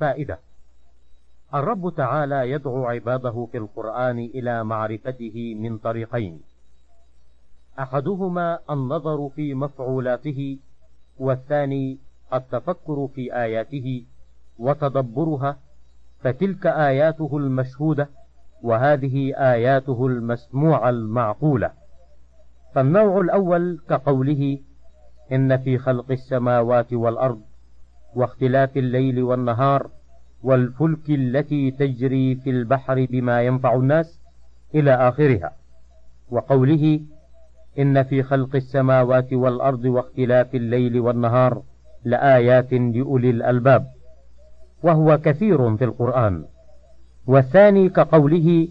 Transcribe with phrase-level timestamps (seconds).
[0.00, 0.38] فائدة.
[1.54, 6.40] الرب تعالى يدعو عباده في القرآن إلى معرفته من طريقين.
[7.78, 10.58] أحدهما النظر في مفعولاته
[11.18, 11.98] والثاني
[12.34, 14.04] التفكر في آياته
[14.58, 15.56] وتدبرها
[16.20, 18.08] فتلك آياته المشهودة
[18.62, 21.70] وهذه آياته المسموعة المعقولة.
[22.74, 24.58] فالنوع الأول كقوله
[25.32, 27.40] إن في خلق السماوات والأرض
[28.14, 29.90] واختلاف الليل والنهار
[30.42, 34.20] والفلك التي تجري في البحر بما ينفع الناس
[34.74, 35.52] إلى آخرها.
[36.30, 37.00] وقوله
[37.78, 41.62] إن في خلق السماوات والأرض واختلاف الليل والنهار
[42.04, 43.86] لآيات لأولي الألباب.
[44.82, 46.44] وهو كثير في القرآن.
[47.26, 48.68] والثاني كقوله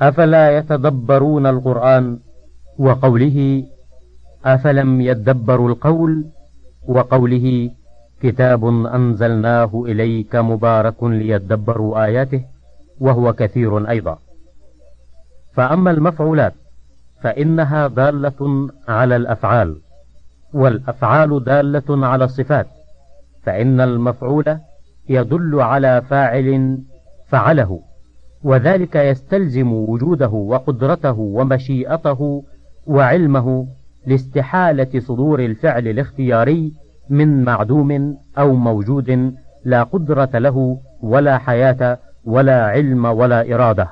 [0.00, 2.18] أفلا يتدبرون القرآن؟
[2.78, 3.64] وقوله
[4.44, 6.24] أفلم يدبروا القول؟
[6.88, 7.70] وقوله
[8.26, 12.44] كتاب أنزلناه إليك مبارك ليدبروا آياته
[13.00, 14.18] وهو كثير أيضا.
[15.52, 16.52] فأما المفعولات
[17.22, 19.76] فإنها دالة على الأفعال
[20.54, 22.66] والأفعال دالة على الصفات
[23.42, 24.58] فإن المفعول
[25.08, 26.78] يدل على فاعل
[27.28, 27.80] فعله
[28.44, 32.44] وذلك يستلزم وجوده وقدرته ومشيئته
[32.86, 33.66] وعلمه
[34.06, 36.72] لاستحالة صدور الفعل الاختياري
[37.10, 43.88] من معدوم أو موجود لا قدرة له ولا حياة ولا علم ولا إرادة.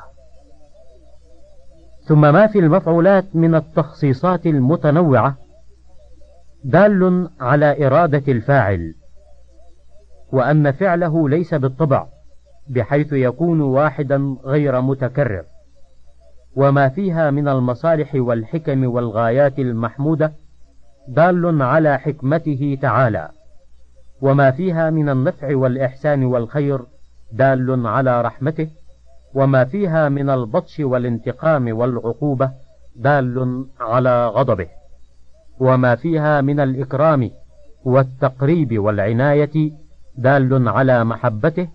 [2.06, 5.37] ثم ما في المفعولات من التخصيصات المتنوعة
[6.65, 8.95] دال على إرادة الفاعل
[10.33, 12.06] وأن فعله ليس بالطبع
[12.69, 15.45] بحيث يكون واحدا غير متكرر.
[16.56, 20.33] وما فيها من المصالح والحكم والغايات المحمودة
[21.08, 23.28] دال على حكمته تعالى.
[24.22, 26.80] وما فيها من النفع والإحسان والخير
[27.33, 28.69] دال على رحمته.
[29.34, 32.50] وما فيها من البطش والانتقام والعقوبة
[32.97, 34.69] دال على غضبه.
[35.60, 37.31] وما فيها من الإكرام
[37.84, 39.72] والتقريب والعناية
[40.16, 41.69] دال على محبته.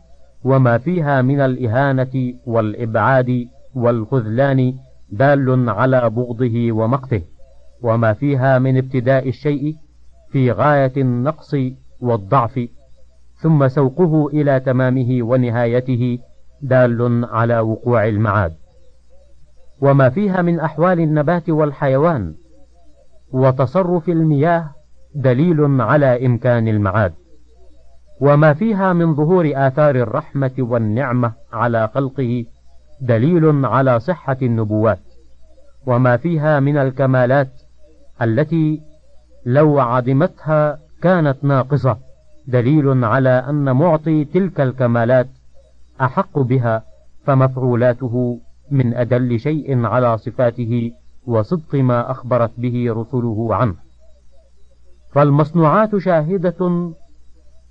[0.44, 4.74] وما فيها من الإهانة والإبعاد والخذلان
[5.12, 7.22] دال على بغضه ومقته.
[7.82, 9.76] وما فيها من ابتداء الشيء
[10.32, 11.56] في غاية النقص
[12.00, 12.70] والضعف
[13.36, 16.20] ثم سوقه إلى تمامه ونهايته
[16.62, 18.54] دال على وقوع المعاد.
[19.82, 22.36] وما فيها من أحوال النبات والحيوان
[23.32, 24.70] وتصرف المياه
[25.16, 27.14] دليل على إمكان المعاد.
[28.22, 32.46] وما فيها من ظهور آثار الرحمة والنعمة على خلقه
[33.02, 35.00] دليل على صحة النبوات.
[35.88, 37.59] وما فيها من الكمالات
[38.22, 38.82] التي
[39.46, 41.98] لو عدمتها كانت ناقصة
[42.48, 45.28] دليل على أن معطي تلك الكمالات
[46.02, 46.84] أحق بها
[47.26, 48.40] فمفعولاته
[48.72, 50.92] من أدل شيء على صفاته
[51.26, 53.76] وصدق ما أخبرت به رسله عنه.
[55.12, 56.92] فالمصنوعات شاهدة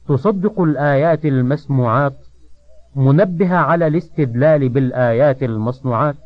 [0.08, 2.16] تصدق الآيات المسموعات
[2.96, 6.16] منبهة على الاستدلال بالآيات المصنوعات.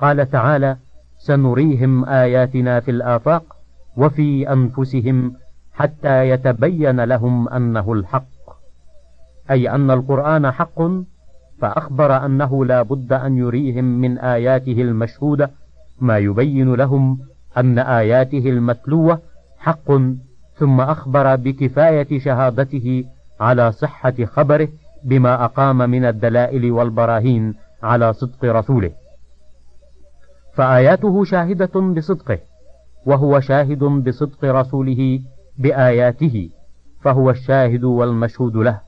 [0.00, 0.76] قال تعالى
[1.18, 3.56] سنريهم آياتنا في الآفاق
[3.96, 5.34] وفي أنفسهم
[5.72, 8.28] حتى يتبين لهم أنه الحق.
[9.50, 10.82] أي أن القرآن حق
[11.60, 15.50] فأخبر أنه لا بد أن يريهم من آياته المشهودة
[16.00, 17.18] ما يبين لهم
[17.56, 19.20] أن آياته المتلوة
[19.58, 19.92] حق
[20.56, 23.04] ثم أخبر بكفاية شهادته
[23.40, 24.68] على صحة خبره
[25.04, 28.90] بما أقام من الدلائل والبراهين على صدق رسوله.
[30.58, 32.38] فآياته شاهدة بصدقه
[33.06, 35.20] وهو شاهد بصدق رسوله
[35.58, 36.50] بآياته
[37.00, 38.80] فهو الشاهد والمشهود له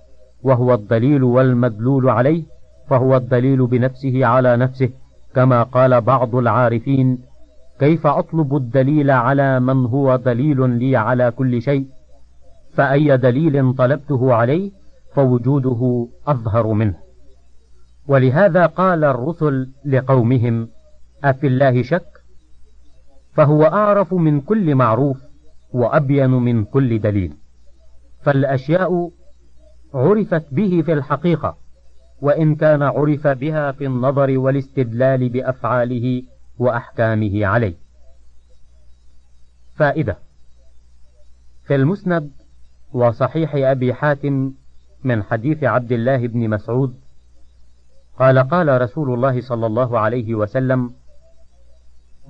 [0.42, 2.42] وهو الدليل والمدلول عليه
[2.88, 4.90] فهو الدليل بنفسه على نفسه
[5.34, 7.18] كما قال بعض العارفين
[7.78, 11.86] كيف أطلب الدليل على من هو دليل لي على كل شيء؟
[12.72, 14.70] فأي دليل طلبته عليه
[15.14, 16.94] فوجوده أظهر منه.
[18.08, 20.68] ولهذا قال الرسل لقومهم
[21.24, 22.06] أفي الله شك؟
[23.34, 25.18] فهو أعرف من كل معروف
[25.72, 27.32] وأبين من كل دليل.
[28.22, 29.10] فالأشياء
[29.94, 31.56] عرفت به في الحقيقة
[32.20, 36.22] وإن كان عرف بها في النظر والاستدلال بأفعاله
[36.58, 37.74] وأحكامه عليه.
[39.76, 40.18] فائدة
[41.64, 42.30] في المسند
[42.92, 44.52] وصحيح أبي حاتم
[45.04, 46.94] من حديث عبد الله بن مسعود
[48.18, 50.90] قال قال رسول الله صلى الله عليه وسلم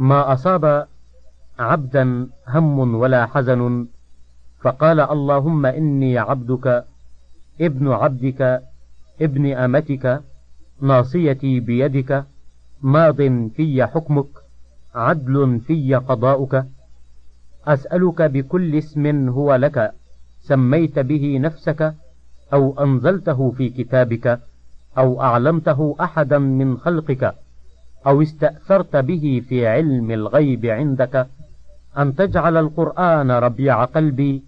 [0.00, 0.86] ما أصاب
[1.58, 3.86] عبدا هم ولا حزن
[4.60, 6.84] فقال اللهم إني عبدك
[7.60, 8.62] ابن عبدك
[9.20, 10.22] ابن أمتك
[10.80, 12.24] ناصيتي بيدك
[12.82, 13.16] ماض
[13.56, 14.26] في حكمك
[14.94, 16.64] عدل في قضاؤك.
[17.66, 19.92] أسألك بكل اسم هو لك
[20.40, 21.94] سميت به نفسك
[22.52, 24.40] أو أنزلته في كتابك
[24.98, 27.34] أو أعلمته أحدا من خلقك.
[28.06, 31.26] أو استأثرت به في علم الغيب عندك
[31.98, 34.42] أن تجعل القرآن ربيع قلبي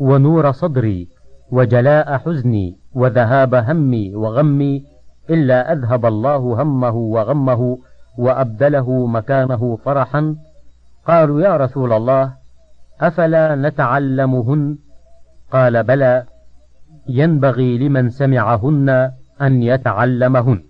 [0.00, 1.08] ونور صدري
[1.50, 4.84] وجلاء حزني وذهاب همي وغمي
[5.30, 7.78] إلا أذهب الله همه وغمه
[8.18, 10.36] وأبدله مكانه فرحا.
[11.06, 12.32] قالوا يا رسول الله
[13.00, 14.78] أفلا نتعلمهن؟
[15.52, 16.24] قال بلى
[17.08, 19.10] ينبغي لمن سمعهن
[19.42, 20.62] أن يتعلمهن.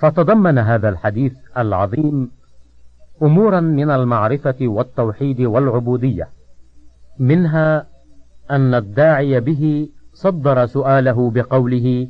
[0.00, 2.30] فتضمن هذا الحديث العظيم
[3.22, 6.28] أمورا من المعرفة والتوحيد والعبودية
[7.18, 7.86] منها
[8.50, 12.08] أن الداعي به صدر سؤاله بقوله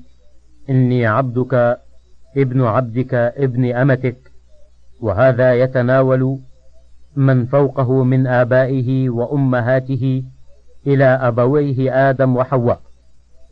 [0.70, 1.78] إني عبدك
[2.36, 4.32] ابن عبدك ابن أمتك
[5.00, 6.38] وهذا يتناول
[7.16, 10.24] من فوقه من آبائه وأمهاته
[10.86, 12.80] إلى أبويه آدم وحواء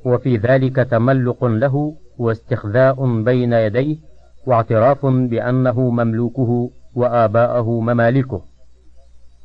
[0.05, 4.08] وفي ذلك تملق له واستخذاء بين يديه
[4.49, 8.43] واعتراف بأنه مملوكه وآباءه ممالكه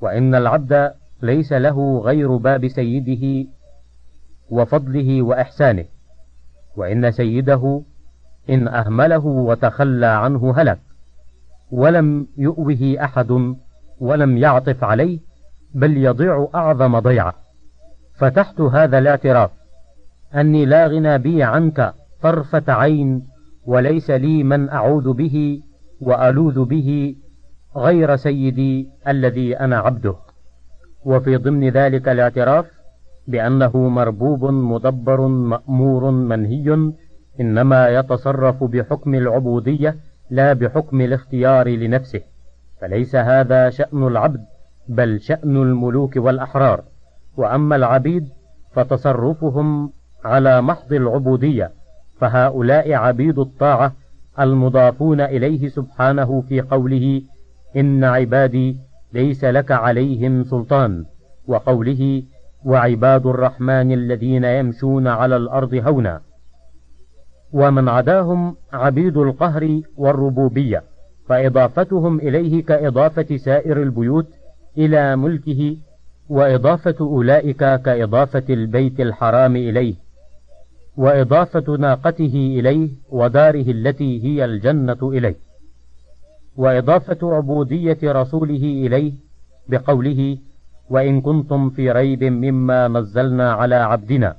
[0.01, 3.49] وإن العبد ليس له غير باب سيده
[4.49, 5.85] وفضله وإحسانه
[6.75, 7.81] وإن سيده
[8.49, 10.79] إن أهمله وتخلى عنه هلك
[11.71, 13.55] ولم يؤوه أحد
[13.99, 15.19] ولم يعطف عليه
[15.73, 17.33] بل يضيع أعظم ضيعة.
[18.15, 19.51] فتحت هذا الاعتراف
[20.35, 23.32] أني لا غنى بي عنك طرفة عين
[23.65, 25.61] وليس لي من أعوذ به
[26.01, 27.15] وألوذ به
[27.77, 30.15] غير سيدي الذي أنا عبده.
[31.05, 32.65] وفي ضمن ذلك الاعتراف
[33.27, 36.91] بأنه مربوب مدبر مأمور منهي
[37.41, 39.95] إنما يتصرف بحكم العبودية
[40.29, 42.21] لا بحكم الاختيار لنفسه.
[42.81, 44.45] فليس هذا شأن العبد
[44.87, 46.83] بل شأن الملوك والأحرار.
[47.37, 48.29] وأما العبيد
[48.71, 49.91] فتصرفهم
[50.25, 51.71] على محض العبودية
[52.19, 53.93] فهؤلاء عبيد الطاعة
[54.39, 57.21] المضافون إليه سبحانه في قوله
[57.75, 58.77] إن عبادي
[59.13, 61.05] ليس لك عليهم سلطان
[61.47, 62.23] وقوله
[62.65, 66.21] وعباد الرحمن الذين يمشون على الأرض هونا.
[67.53, 70.83] ومن عداهم عبيد القهر والربوبية
[71.27, 74.27] فإضافتهم إليه كإضافة سائر البيوت
[74.77, 75.77] إلى ملكه
[76.29, 79.95] وإضافة أولئك كإضافة البيت الحرام إليه.
[80.97, 85.35] وإضافة ناقته إليه وداره التي هي الجنة إليه.
[86.57, 89.13] وإضافة عبودية رسوله إليه
[89.67, 90.37] بقوله
[90.89, 94.35] وإن كنتم في ريب مما نزلنا على عبدنا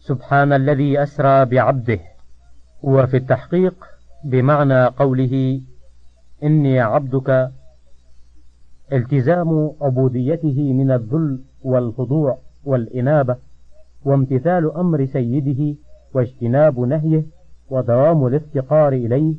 [0.00, 1.98] سبحان الذي أسرى بعبده.
[2.82, 3.74] وفي التحقيق
[4.24, 5.60] بمعنى قوله
[6.42, 7.50] إني عبدك
[8.92, 13.36] التزام عبوديته من الذل والخضوع والإنابة.
[14.04, 15.76] وامتثال أمر سيده
[16.14, 17.24] واجتناب نهيه
[17.70, 19.34] ودوام الافتقار إليه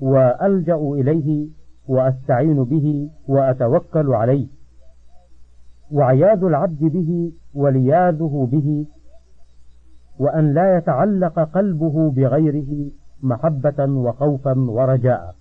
[0.00, 1.48] وألجأ إليه
[1.88, 4.48] وأستعين به وأتوكل عليه.
[5.90, 8.86] وعياذ العبد به ولياذه به
[10.18, 12.90] وأن لا يتعلق قلبه بغيره
[13.22, 15.34] محبة وخوفا ورجاء.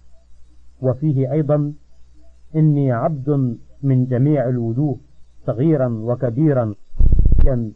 [0.82, 1.74] وفيه أيضا
[2.56, 4.98] إني عبد من جميع الوجوه
[5.46, 6.76] صغيرا وكبيرا.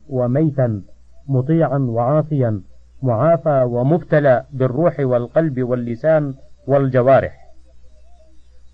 [0.09, 0.81] وميتا
[1.27, 2.61] مطيعا وعاصيا
[3.03, 6.33] معافى ومبتلى بالروح والقلب واللسان
[6.67, 7.49] والجوارح.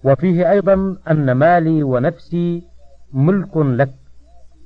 [0.03, 2.63] وفيه أيضا أن مالي ونفسي
[3.13, 3.93] ملك لك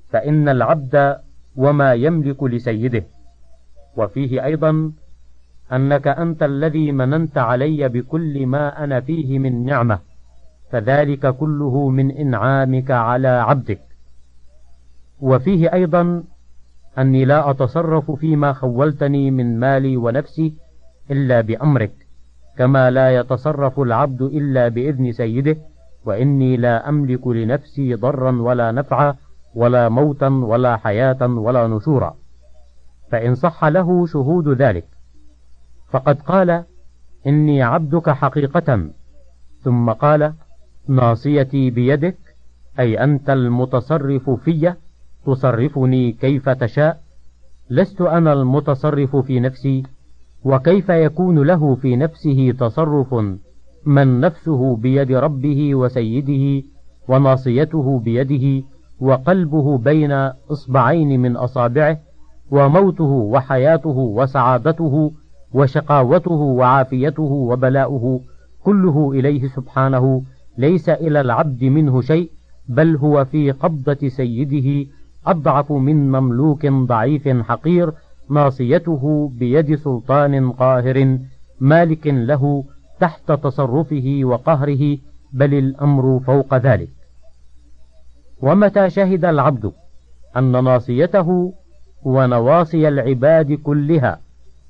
[0.10, 1.18] فإن العبد
[1.56, 3.04] وما يملك لسيده.
[3.98, 4.92] وفيه أيضا
[5.72, 10.00] أنك أنت الذي مننت علي بكل ما أنا فيه من نعمة
[10.72, 13.89] فذلك كله من إنعامك على عبدك.
[15.22, 16.24] وفيه أيضا
[16.98, 20.54] أني لا أتصرف فيما خولتني من مالي ونفسي
[21.12, 21.92] إلا بأمرك
[22.58, 25.58] كما لا يتصرف العبد إلا بإذن سيده
[26.06, 29.16] وإني لا أملك لنفسي ضرا ولا نفعا
[29.56, 32.16] ولا موتا ولا حياة ولا نشورا.
[33.12, 34.86] فإن صح له شهود ذلك.
[35.92, 36.64] فقد قال
[37.28, 38.90] إني عبدك حقيقة.
[39.62, 40.34] ثم قال
[40.88, 42.18] ناصيتي بيدك
[42.80, 44.74] أي أنت المتصرف في.
[45.26, 47.02] تصرفني كيف تشاء؟
[47.70, 49.84] لست أنا المتصرف في نفسي
[50.44, 53.16] وكيف يكون له في نفسه تصرف؟
[53.86, 56.68] من نفسه بيد ربه وسيده
[57.08, 58.66] وناصيته بيده
[59.00, 60.12] وقلبه بين
[60.52, 62.00] إصبعين من أصابعه
[62.52, 65.12] وموته وحياته وسعادته
[65.54, 68.22] وشقاوته وعافيته وبلاؤه
[68.64, 70.24] كله إليه سبحانه
[70.58, 72.32] ليس إلى العبد منه شيء
[72.70, 74.90] بل هو في قبضة سيده
[75.30, 77.94] أضعف من مملوك ضعيف حقير
[78.30, 81.20] ناصيته بيد سلطان قاهر
[81.60, 82.64] مالك له
[83.00, 84.98] تحت تصرفه وقهره
[85.34, 86.90] بل الأمر فوق ذلك.
[88.42, 89.72] ومتى شهد العبد
[90.38, 91.54] أن ناصيته
[92.04, 94.20] ونواصي العباد كلها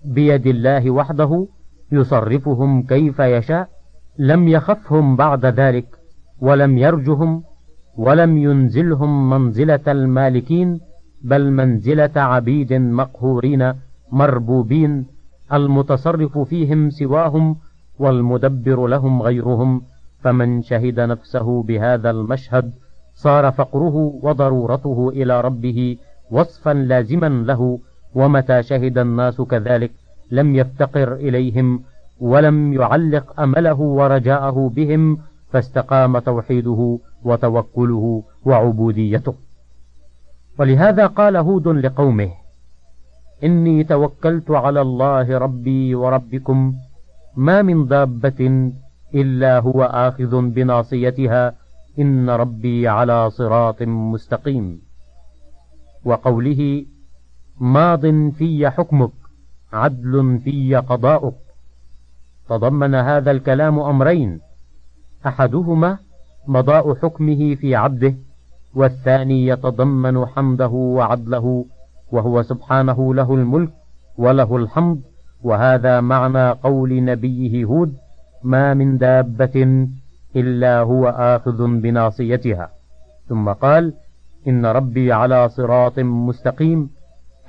[0.05, 1.47] بيد الله وحده
[1.91, 3.69] يصرفهم كيف يشاء
[4.17, 5.85] لم يخفهم بعد ذلك
[6.41, 7.43] ولم يرجهم
[7.97, 10.79] ولم ينزلهم منزلة المالكين
[11.21, 13.73] بل منزلة عبيد مقهورين
[14.11, 15.05] مربوبين
[15.53, 17.55] المتصرف فيهم سواهم
[17.99, 19.81] والمدبر لهم غيرهم.
[20.23, 22.71] فمن شهد نفسه بهذا المشهد
[23.15, 25.97] صار فقره وضرورته إلى ربه
[26.31, 27.79] وصفا لازما له.
[28.15, 29.91] ومتى شهد الناس كذلك؟
[30.31, 31.83] لم يفتقر إليهم
[32.19, 35.17] ولم يعلق أمله ورجاءه بهم
[35.51, 39.33] فاستقام توحيده وتوكله وعبوديته.
[40.59, 42.31] ولهذا قال هود لقومه
[43.43, 46.75] إني توكلت على الله ربي وربكم
[47.35, 48.71] ما من دابة
[49.15, 51.53] إلا هو آخذ بناصيتها
[51.99, 54.81] إن ربي على صراط مستقيم.
[56.05, 56.85] وقوله
[57.59, 59.11] ماض في حكمك
[59.73, 61.35] عدل في قضاؤك.
[62.49, 64.39] تضمن هذا الكلام أمرين
[65.27, 65.97] أحدهما
[66.47, 68.15] مضاء حكمه في عبده
[68.75, 71.65] والثاني يتضمن حمده وعدله
[72.11, 73.69] وهو سبحانه له الملك
[74.17, 75.01] وله الحمد
[75.43, 77.93] وهذا معنى قول نبيه هود
[78.43, 79.87] ما من دابة
[80.35, 82.69] إلا هو آخذ بناصيتها
[83.29, 83.93] ثم قال
[84.47, 86.89] إن ربي على صراط مستقيم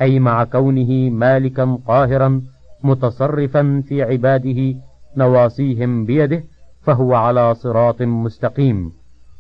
[0.01, 2.43] أي مع كونه مالكا قاهرا
[2.85, 4.75] متصرفا في عباده
[5.17, 6.45] نواصيهم بيده
[6.83, 8.93] فهو على صراط مستقيم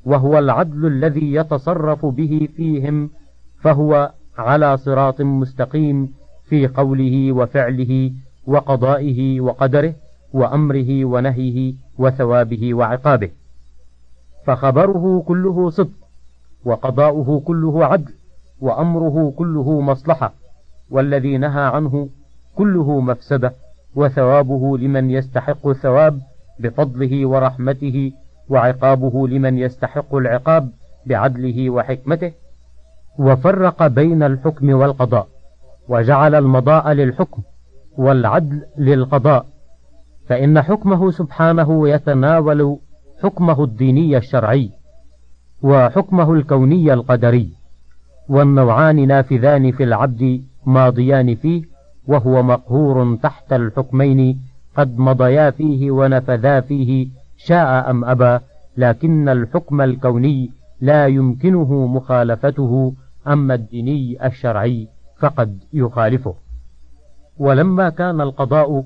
[0.04, 3.10] وهو العدل الذي يتصرف به فيهم
[3.60, 6.12] فهو على صراط مستقيم
[6.48, 8.12] في قوله وفعله
[8.46, 9.94] وقضائه وقدره
[10.32, 13.30] وأمره ونهيه وثوابه وعقابه.
[14.46, 15.90] فخبره كله صدق
[16.64, 18.12] وقضاؤه كله عدل
[18.60, 20.32] وأمره كله مصلحة
[20.90, 22.08] والذي نهى عنه
[22.56, 23.52] كله مفسدة
[23.96, 26.20] وثوابه لمن يستحق الثواب
[26.60, 28.12] بفضله ورحمته
[28.48, 30.70] وعقابه لمن يستحق العقاب
[31.06, 32.32] بعدله وحكمته
[33.18, 35.28] وفرق بين الحكم والقضاء
[35.88, 37.42] وجعل المضاء للحكم
[37.98, 39.46] والعدل للقضاء
[40.28, 42.78] فإن حكمه سبحانه يتناول
[43.22, 44.70] حكمه الديني الشرعي
[45.62, 47.52] وحكمه الكوني القدري
[48.28, 51.62] والنوعان نافذان في العبد ماضيان فيه
[52.06, 54.40] وهو مقهور تحت الحكمين
[54.76, 58.38] قد مضيا فيه ونفذا فيه شاء أم أبى
[58.76, 60.50] لكن الحكم الكوني
[60.80, 62.94] لا يمكنه مخالفته
[63.26, 66.34] أما الديني الشرعي فقد يخالفه.
[67.38, 68.84] ولما كان القضاء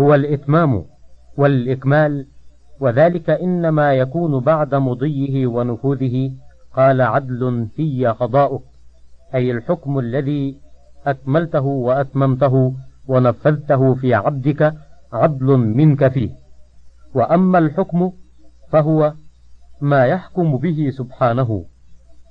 [0.00, 0.84] هو الإتمام
[1.36, 2.26] والإكمال
[2.80, 6.30] وذلك إنما يكون بعد مضيه ونفوذه
[6.76, 8.62] قال عدل في قضاؤك
[9.34, 10.56] أي الحكم الذي
[11.06, 12.74] أكملته وأتممته
[13.08, 14.74] ونفذته في عبدك
[15.12, 16.30] عدل منك فيه.
[17.14, 18.12] وأما الحكم
[18.68, 19.12] فهو
[19.80, 21.64] ما يحكم به سبحانه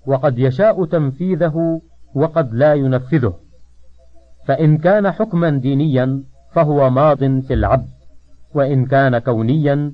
[0.05, 1.81] وقد يشاء تنفيذه
[2.15, 3.33] وقد لا ينفذه.
[4.45, 7.89] فإن كان حكما دينيا فهو ماض في العبد
[8.53, 9.93] وإن كان كونيا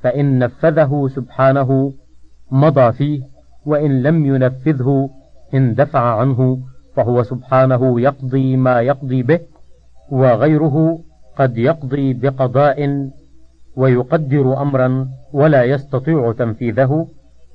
[0.00, 1.92] فإن نفذه سبحانه
[2.50, 3.22] مضى فيه
[3.66, 5.10] وإن لم ينفذه
[5.54, 6.58] اندفع عنه
[6.94, 9.40] فهو سبحانه يقضي ما يقضي به
[10.10, 11.00] وغيره
[11.36, 13.10] قد يقضي بقضاء
[13.76, 17.08] ويقدر أمرا ولا يستطيع تنفيذه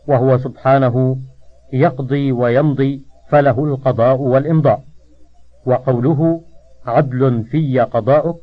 [0.08, 1.18] وهو سبحانه
[1.74, 4.84] يقضي ويمضي فله القضاء والإمضاء.
[5.66, 6.42] وقوله
[6.86, 8.40] عدل في قضاؤك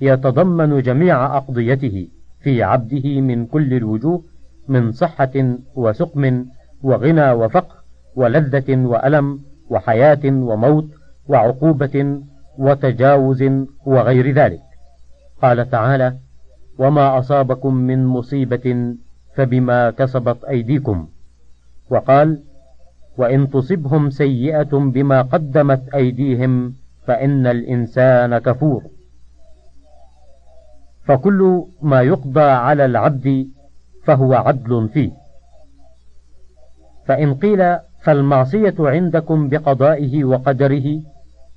[0.00, 2.08] يتضمن جميع أقضيته
[2.42, 4.22] في عبده من كل الوجوه
[4.68, 6.46] من صحة وسقم
[6.82, 7.76] وغنى وفقر
[8.16, 10.86] ولذة وألم وحياة وموت
[11.28, 12.22] وعقوبة
[12.58, 13.44] وتجاوز
[13.86, 14.62] وغير ذلك.
[15.42, 16.16] قال تعالى
[16.78, 18.94] وما أصابكم من مصيبة
[19.34, 21.08] فبما كسبت أيديكم.
[21.90, 22.42] وقال
[23.18, 26.74] وإن تصبهم سيئة بما قدمت أيديهم
[27.06, 28.82] فإن الإنسان كفور.
[31.04, 33.48] فكل ما يقضى على العبد
[34.04, 35.12] فهو عدل فيه.
[37.06, 41.00] فإن قيل فالمعصية عندكم بقضائه وقدره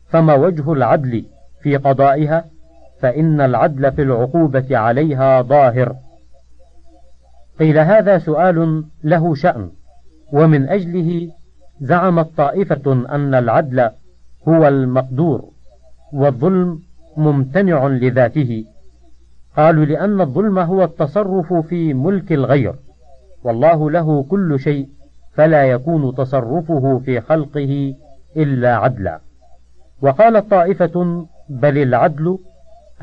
[0.07, 1.25] فما وجه العدل
[1.61, 2.45] في قضائها
[2.99, 5.95] فإن العدل في العقوبة عليها ظاهر.
[7.59, 9.69] قيل هذا سؤال له شأن
[10.33, 11.31] ومن أجله
[11.81, 13.89] زعمت طائفة أن العدل
[14.47, 15.49] هو المقدور
[16.13, 16.79] والظلم
[17.17, 18.65] ممتنع لذاته.
[19.57, 22.75] قالوا لأن الظلم هو التصرف في ملك الغير
[23.43, 24.87] والله له كل شيء
[25.33, 27.95] فلا يكون تصرفه في خلقه
[28.37, 29.19] إلا عدلا.
[30.05, 32.37] وقالت طائفة بل العدل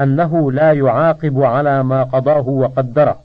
[0.01, 3.21] أنه لا يعاقب على ما قضاه وقدره.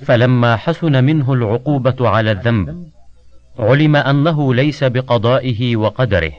[0.00, 2.86] فلما حسن منه العقوبة على الذنب
[3.58, 6.32] علم أنه ليس بقضائه وقدره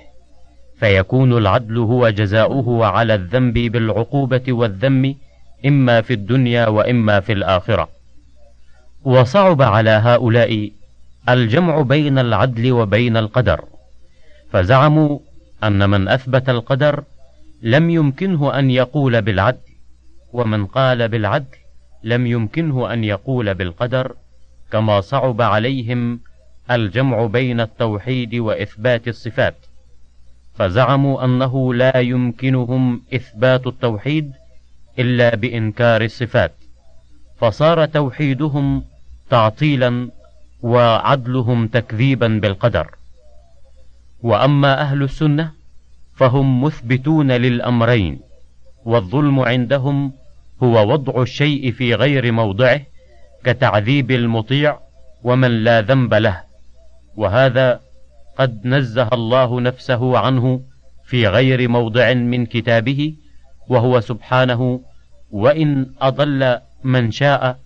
[0.79, 5.15] فيكون العدل هو جزاؤه على الذنب بالعقوبة والذم
[5.65, 7.89] إما في الدنيا وإما في الآخرة.
[9.03, 10.71] وصعب على هؤلاء
[11.29, 13.61] الجمع بين العدل وبين القدر
[14.51, 15.19] فزعموا
[15.63, 17.03] أن من أثبت القدر
[17.61, 19.59] لم يمكنه أن يقول بالعدل
[20.33, 21.55] ومن قال بالعدل
[22.03, 24.15] لم يمكنه أن يقول بالقدر
[24.71, 26.19] كما صعب عليهم
[26.71, 29.55] الجمع بين التوحيد وإثبات الصفات.
[30.55, 34.33] فزعموا أنه لا يمكنهم إثبات التوحيد
[34.99, 36.53] إلا بإنكار الصفات.
[37.37, 38.83] فصار توحيدهم
[39.29, 40.09] تعطيلا
[40.61, 42.95] وعدلهم تكذيبا بالقدر.
[44.25, 45.51] وأما أهل السنة
[46.15, 48.19] فهم مثبتون للأمرين
[48.85, 50.11] والظلم عندهم
[50.63, 52.81] هو وضع الشيء في غير موضعه
[53.43, 54.79] كتعذيب المطيع
[55.23, 56.43] ومن لا ذنب له
[57.15, 57.79] وهذا
[58.37, 60.61] قد نزه الله نفسه عنه
[61.03, 63.13] في غير موضع من كتابه
[63.67, 64.81] وهو سبحانه
[65.31, 67.59] وإن أضل من شاء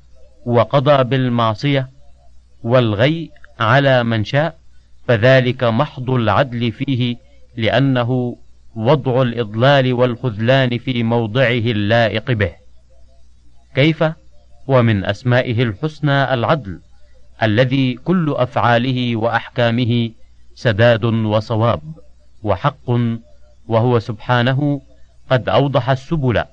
[0.46, 1.90] وقضى بالمعصية
[2.64, 4.59] والغي على من شاء
[5.10, 7.16] فذلك محض العدل فيه
[7.58, 8.38] لأنه
[8.76, 12.52] وضع الإضلال والخذلان في موضعه اللائق به.
[13.76, 14.04] كيف؟
[14.68, 16.80] ومن أسمائه الحسنى العدل
[17.44, 20.10] الذي كل أفعاله وأحكامه
[20.56, 21.82] سداد وصواب
[22.44, 22.90] وحق
[23.68, 24.82] وهو سبحانه
[25.30, 26.44] قد أوضح السبل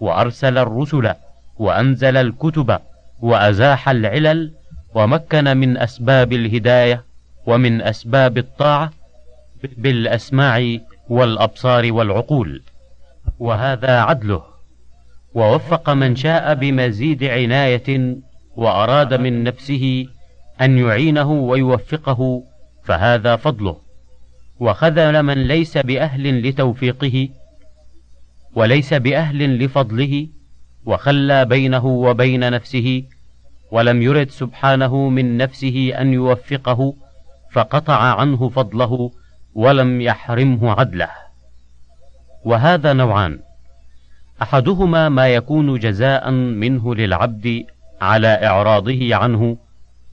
[0.00, 1.14] وأرسل الرسل
[1.58, 2.78] وأنزل الكتب
[3.20, 4.52] وأزاح العلل
[4.94, 7.05] ومكن من أسباب الهداية
[7.46, 8.92] ومن أسباب الطاعة
[9.76, 10.78] بالأسماع
[11.08, 12.62] والأبصار والعقول
[13.38, 14.42] وهذا عدله
[15.34, 18.16] ووفق من شاء بمزيد عناية
[18.56, 20.06] وأراد من نفسه
[20.60, 22.42] أن يعينه ويوفقه
[22.84, 23.76] فهذا فضله
[24.60, 27.28] وخذل من ليس بأهل لتوفيقه
[28.54, 30.26] وليس بأهل لفضله
[30.86, 33.02] وخلى بينه وبين نفسه
[33.70, 36.94] ولم يرد سبحانه من نفسه أن يوفقه
[37.56, 39.10] فقطع عنه فضله
[39.54, 41.10] ولم يحرمه عدله.
[42.44, 43.38] وهذا نوعان.
[44.42, 47.64] أحدهما ما يكون جزاء منه للعبد
[48.00, 49.56] على إعراضه عنه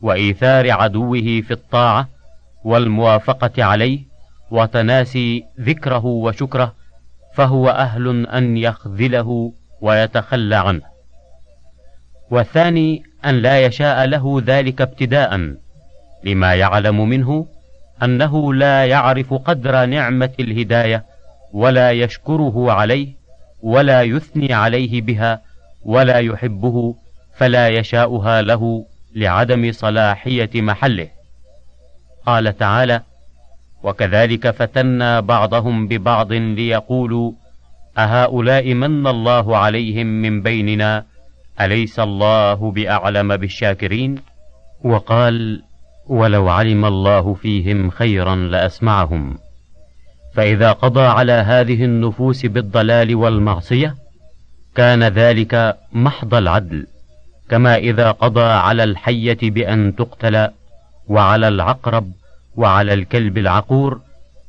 [0.02, 2.10] وإيثار عدوه في الطاعة
[2.64, 4.00] والموافقة عليه
[4.52, 6.74] وتناسي ذكره وشكره
[7.34, 10.82] فهو أهل أن يخذله ويتخلى عنه.
[12.32, 15.63] والثاني أن لا يشاء له ذلك ابتداء
[16.24, 17.48] لما يعلم منه
[18.04, 21.04] أنه لا يعرف قدر نعمة الهداية
[21.54, 23.14] ولا يشكره عليه
[23.62, 25.42] ولا يثني عليه بها
[25.82, 26.96] ولا يحبه
[27.36, 31.08] فلا يشاؤها له لعدم صلاحية محله.
[32.26, 33.02] قال تعالى
[33.84, 37.32] وكذلك فتنا بعضهم ببعض ليقولوا
[37.98, 41.06] أهؤلاء من الله عليهم من بيننا
[41.62, 44.22] أليس الله بأعلم بالشاكرين؟
[44.84, 45.64] وقال
[46.08, 49.38] ولو علم الله فيهم خيرا لأسمعهم.
[50.34, 53.96] فإذا قضى على هذه النفوس بالضلال والمعصية
[54.76, 56.88] كان ذلك محض العدل
[57.50, 60.50] كما إذا قضى على الحية بأن تقتل
[61.08, 62.12] وعلى العقرب
[62.56, 64.02] وعلى الكلب العقور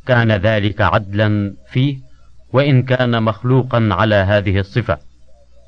[0.07, 1.97] كان ذلك عدلا فيه
[2.53, 4.99] وإن كان مخلوقا على هذه الصفة.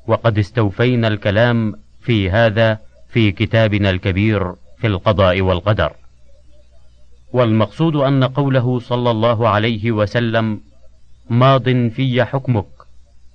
[0.07, 4.53] وقد استوفينا الكلام في هذا في كتابنا الكبير.
[4.77, 5.91] في القضاء والقدر.
[7.33, 10.59] والمقصود أن قوله صلى الله عليه وسلم
[11.29, 12.65] ماض في حكمك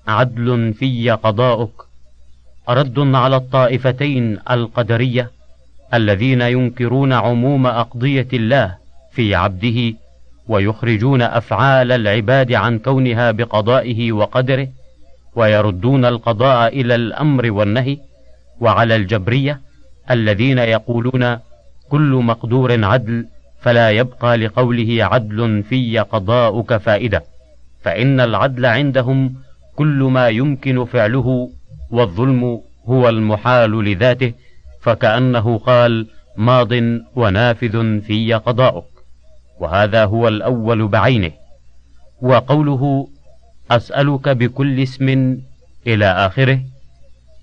[0.09, 1.73] عدل في قضاؤك
[2.69, 5.31] رد على الطائفتين القدرية
[5.95, 8.77] الذين ينكرون عموم أقضية الله
[9.13, 9.95] في عبده
[10.49, 14.69] ويخرجون أفعال العباد عن كونها بقضائه وقدره
[15.37, 17.99] ويردون القضاء إلى الأمر والنهي
[18.61, 19.61] وعلى الجبرية
[20.11, 21.39] الذين يقولون
[21.89, 23.27] كل مقدور عدل
[23.61, 27.23] فلا يبقى لقوله عدل في قضاؤك فائدة.
[27.83, 29.35] فإن العدل عندهم
[29.77, 31.51] كل ما يمكن فعله
[31.91, 34.33] والظلم هو المحال لذاته
[34.81, 36.73] فكأنه قال ماض
[37.17, 38.85] ونافذ في قضاؤك.
[39.61, 41.31] وهذا هو الأول بعينه.
[42.23, 43.09] وقوله
[43.71, 45.39] أسألك بكل اسم
[45.87, 46.61] إلى آخره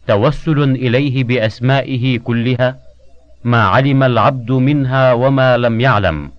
[0.09, 2.77] توسل إليه بأسمائه كلها
[3.43, 6.31] ما علم العبد منها وما لم يعلم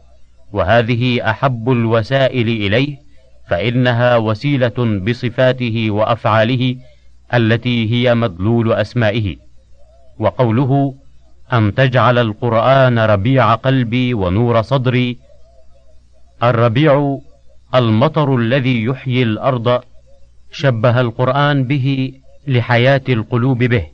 [0.53, 2.97] وهذه أحب الوسائل إليه
[3.49, 6.77] فإنها وسيلة بصفاته وأفعاله
[7.35, 9.37] التي هي مدلول أسمائه.
[10.19, 10.95] وقوله
[11.53, 15.19] أن تجعل القرآن ربيع قلبي ونور صدري
[16.43, 17.19] الربيع
[17.75, 19.81] المطر الذي يحيي الأرض
[20.53, 22.13] شبه القرآن به
[22.47, 23.87] لحياة القلوب به.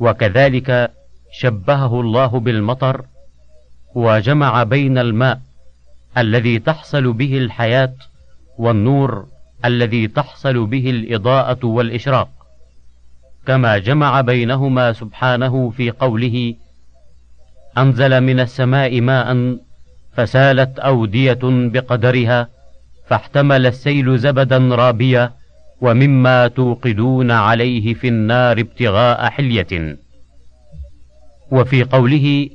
[0.00, 0.90] وكذلك
[1.32, 3.04] شبهه الله بالمطر
[3.94, 5.40] وجمع بين الماء
[6.18, 7.94] الذي تحصل به الحياة
[8.58, 9.26] والنور
[9.64, 12.28] الذي تحصل به الإضاءة والإشراق.
[13.46, 16.54] كما جمع بينهما سبحانه في قوله
[17.78, 19.58] أنزل من السماء ماء
[20.16, 22.48] فسالت أودية بقدرها
[23.06, 25.32] فاحتمل السيل زبدا رابيا
[25.82, 29.98] ومما توقدون عليه في النار ابتغاء حلية.
[31.50, 32.48] وفي قوله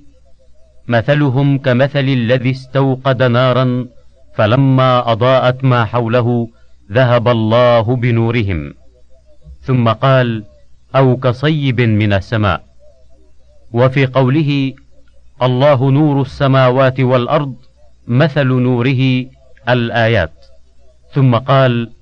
[0.88, 3.88] مثلهم كمثل الذي استوقد نارا
[4.36, 6.48] فلما أضاءت ما حوله
[6.92, 8.74] ذهب الله بنورهم.
[9.62, 10.44] ثم قال
[10.96, 12.64] أو كصيب من السماء.
[13.74, 14.74] وفي قوله
[15.42, 17.56] الله نور السماوات والأرض
[18.08, 19.26] مثل نوره
[19.70, 20.34] الآيات.
[21.14, 21.97] ثم قال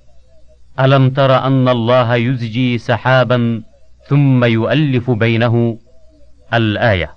[0.80, 3.62] ألم تر أن الله يزجي سحابا
[4.08, 5.78] ثم يؤلف بينه
[6.54, 7.12] الآية؟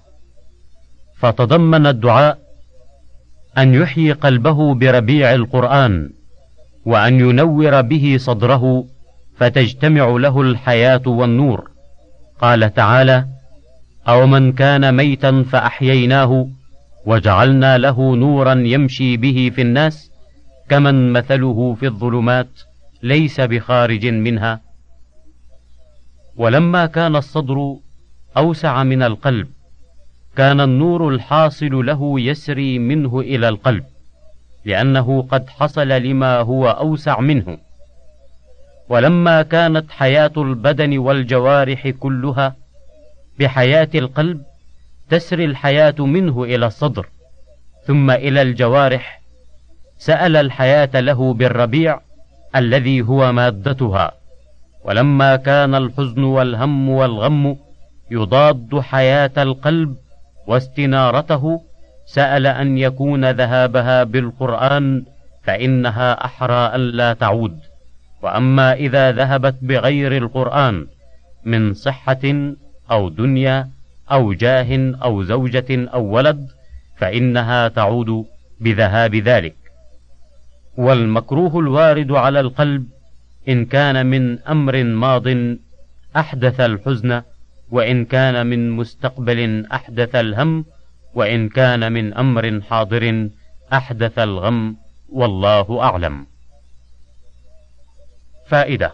[1.16, 2.38] فتضمن الدعاء
[3.59, 6.11] أن يحيي قلبه بربيع القرآن
[6.85, 8.85] وأن ينور به صدره
[9.37, 11.71] فتجتمع له الحياة والنور.
[12.40, 13.27] قال تعالى
[14.09, 16.49] أو من كان ميتا فأحييناه
[17.07, 20.11] وجعلنا له نورا يمشي به في الناس
[20.68, 22.67] كمن مثله في الظلمات.
[23.02, 24.61] ليس بخارج منها.
[26.37, 27.76] ولما كان الصدر
[28.37, 29.48] أوسع من القلب
[30.37, 33.84] كان النور الحاصل له يسري منه إلى القلب
[34.64, 37.58] لأنه قد حصل لما هو أوسع منه.
[38.88, 42.56] ولما كانت حياة البدن والجوارح كلها
[43.38, 44.42] بحياة القلب
[45.11, 47.06] تسري الحياة منه إلى الصدر
[47.87, 49.22] ثم إلى الجوارح
[49.98, 52.00] سأل الحياة له بالربيع
[52.59, 54.12] الذي هو مادتها.
[54.85, 57.57] ولما كان الحزن والهم والغم
[58.11, 59.97] يضاد حياة القلب
[60.47, 61.61] واستنارته
[62.07, 65.05] سأل أن يكون ذهابها بالقرآن
[65.42, 67.59] فإنها أحرى أن لا تعود.
[68.23, 70.87] وأما إذا ذهبت بغير القرآن
[71.44, 72.53] من صحة
[72.90, 73.68] أو دنيا
[74.12, 76.49] أو جاه أو زوجة أو ولد
[76.97, 78.25] فإنها تعود
[78.61, 79.67] بذهاب ذلك.
[80.79, 82.87] والمكروه الوارد على القلب
[83.49, 85.27] إن كان من أمر ماض
[86.17, 87.23] أحدث الحزن
[87.71, 90.64] وإن كان من مستقبل أحدث الهم
[91.14, 93.29] وإن كان من أمر حاضر
[93.73, 94.77] أحدث الغم
[95.12, 96.27] والله أعلم.
[98.47, 98.93] فائدة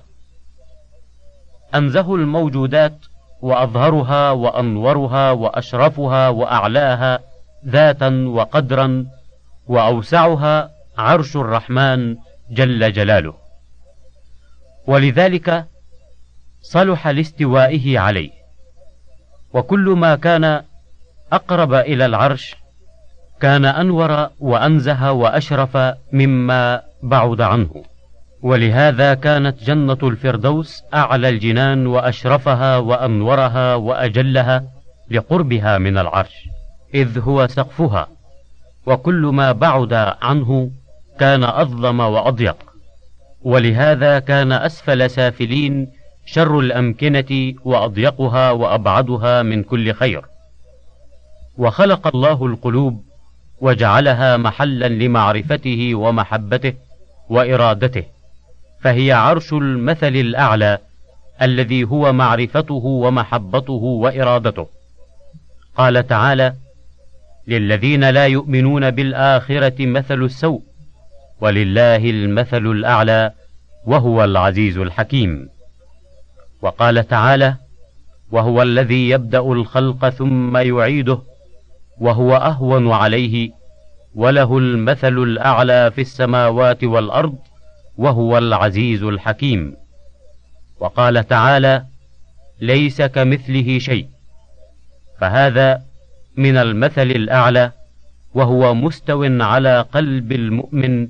[1.74, 2.98] أنزه الموجودات
[3.42, 7.18] وأظهرها وأنورها وأشرفها وأعلاها
[7.66, 9.06] ذاتا وقدرا
[9.66, 12.16] وأوسعها عرش الرحمن
[12.50, 13.34] جل جلاله.
[14.86, 15.64] ولذلك
[16.62, 18.30] صلح لاستوائه عليه.
[19.52, 20.62] وكل ما كان
[21.32, 22.56] أقرب إلى العرش
[23.40, 25.76] كان أنور وأنزه وأشرف
[26.12, 27.84] مما بعد عنه.
[28.42, 34.64] ولهذا كانت جنة الفردوس أعلى الجنان وأشرفها وأنورها وأجلها
[35.10, 36.34] لقربها من العرش
[36.94, 38.08] إذ هو سقفها.
[38.86, 40.70] وكل ما بعد عنه
[41.20, 42.56] كان أظلم وأضيق.
[43.42, 45.88] ولهذا كان أسفل سافلين
[46.26, 50.22] شر الأمكنة وأضيقها وأبعدها من كل خير.
[51.58, 53.04] وخلق الله القلوب
[53.60, 56.74] وجعلها محلا لمعرفته ومحبته
[57.28, 58.04] وإرادته.
[58.80, 60.78] فهي عرش المثل الأعلى
[61.42, 64.66] الذي هو معرفته ومحبته وإرادته.
[65.76, 66.54] قال تعالى
[67.48, 70.62] للذين لا يؤمنون بالآخرة مثل السوء
[71.40, 73.32] ولله المثل الأعلى
[73.86, 75.48] وهو العزيز الحكيم.
[76.62, 77.56] وقال تعالى
[78.30, 81.18] وهو الذي يبدأ الخلق ثم يعيده
[82.00, 83.50] وهو أهون عليه
[84.14, 87.38] وله المثل الأعلى في السماوات والأرض
[87.98, 89.76] وهو العزيز الحكيم.
[90.80, 91.84] وقال تعالى
[92.60, 94.06] ليس كمثله شيء.
[95.20, 95.82] فهذا
[96.36, 97.72] من المثل الأعلى
[98.34, 101.08] وهو مستو على قلب المؤمن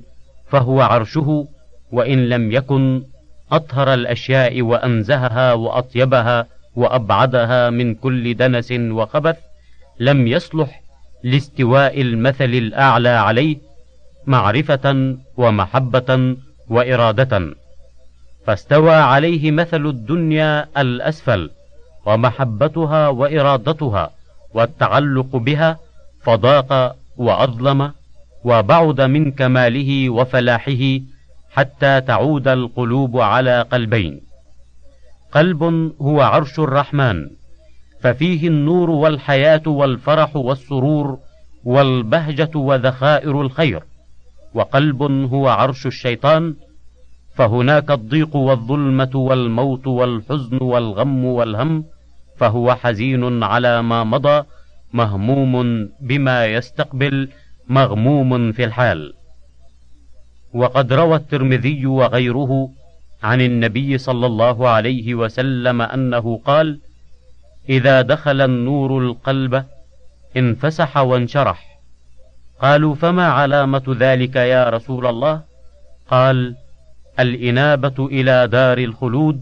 [0.55, 1.47] فهو عرشه
[1.91, 3.03] وإن لم يكن
[3.51, 9.37] أطهر الأشياء وأنزهها وأطيبها وأبعدها من كل دنس وخبث
[9.99, 10.81] لم يصلح
[11.23, 13.57] لاستواء المثل الأعلى عليه
[14.25, 16.35] معرفة ومحبة
[16.69, 17.55] وإرادة.
[18.47, 21.49] فاستوى عليه مثل الدنيا الأسفل
[22.05, 24.11] ومحبتها وإرادتها
[24.53, 25.79] والتعلق بها
[26.23, 27.91] فضاق وأظلم
[28.45, 30.83] وبعد من كماله وفلاحه
[31.49, 34.21] حتى تعود القلوب على قلبين.
[35.31, 35.63] قلب
[36.01, 37.27] هو عرش الرحمن
[38.01, 41.17] ففيه النور والحياة والفرح والسرور
[41.63, 43.83] والبهجة وذخائر الخير.
[44.53, 45.01] وقلب
[45.33, 46.55] هو عرش الشيطان
[47.35, 51.85] فهناك الضيق والظلمة والموت والحزن والغم والهم
[52.37, 54.43] فهو حزين على ما مضى
[54.93, 57.29] مهموم بما يستقبل
[57.67, 59.13] مغموم في الحال.
[60.53, 62.69] وقد روى الترمذي وغيره
[63.23, 66.79] عن النبي صلى الله عليه وسلم أنه قال
[67.69, 69.65] إذا دخل النور القلب
[70.37, 71.79] انفسح وانشرح.
[72.61, 75.41] قالوا فما علامة ذلك يا رسول الله؟
[76.09, 76.55] قال
[77.19, 79.41] الإنابة إلى دار الخلود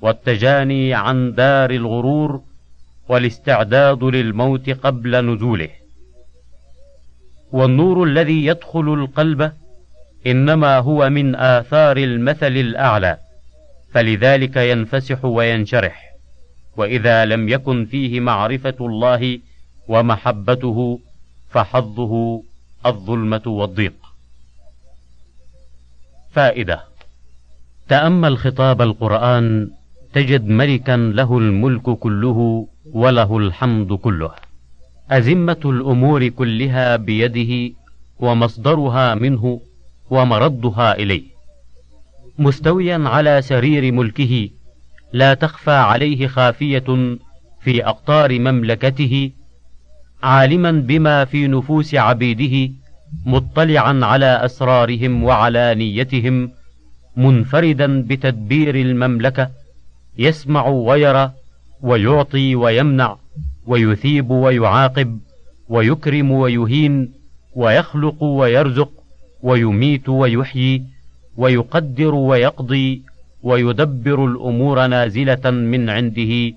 [0.00, 2.42] والتجاني عن دار الغرور
[3.08, 5.79] والاستعداد للموت قبل نزوله.
[7.52, 9.52] والنور الذي يدخل القلب
[10.26, 13.18] إنما هو من آثار المثل الأعلى
[13.92, 16.10] فلذلك ينفسح وينشرح.
[16.76, 19.38] وإذا لم يكن فيه معرفة الله
[19.88, 21.00] ومحبته
[21.50, 22.42] فحظه
[22.86, 23.94] الظلمة والضيق.
[26.32, 26.84] فائدة
[27.88, 29.70] تأمل خطاب القرآن
[30.12, 34.49] تجد ملكا له الملك كله وله الحمد كله.
[35.10, 37.74] ازمه الأمور كلها بيده
[38.18, 39.60] ومصدرها منه
[40.10, 41.22] ومردها إليه.
[42.38, 44.48] مستويا على سرير ملكه
[45.12, 47.16] لا تخفى عليه خافية
[47.60, 49.30] في أقطار مملكته
[50.22, 52.72] عالما بما في نفوس عبيده
[53.26, 56.50] مطلعا على أسرارهم وعلى نيتهم
[57.16, 59.50] منفردا بتدبير المملكة
[60.18, 61.32] يسمع ويرى
[61.82, 63.16] ويعطي ويمنع
[63.66, 65.18] ويثيب ويعاقب
[65.68, 67.12] ويكرم ويهين
[67.54, 68.90] ويخلق ويرزق
[69.42, 70.84] ويميت ويحيي
[71.36, 73.02] ويقدر ويقضي
[73.42, 76.56] ويدبر الأمور نازلة من عنده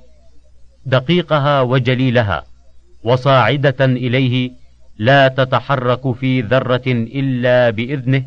[0.86, 2.44] دقيقها وجليلها
[3.04, 4.52] وصاعدة إليه
[4.98, 8.26] لا تتحرك في ذرة إلا بإذنه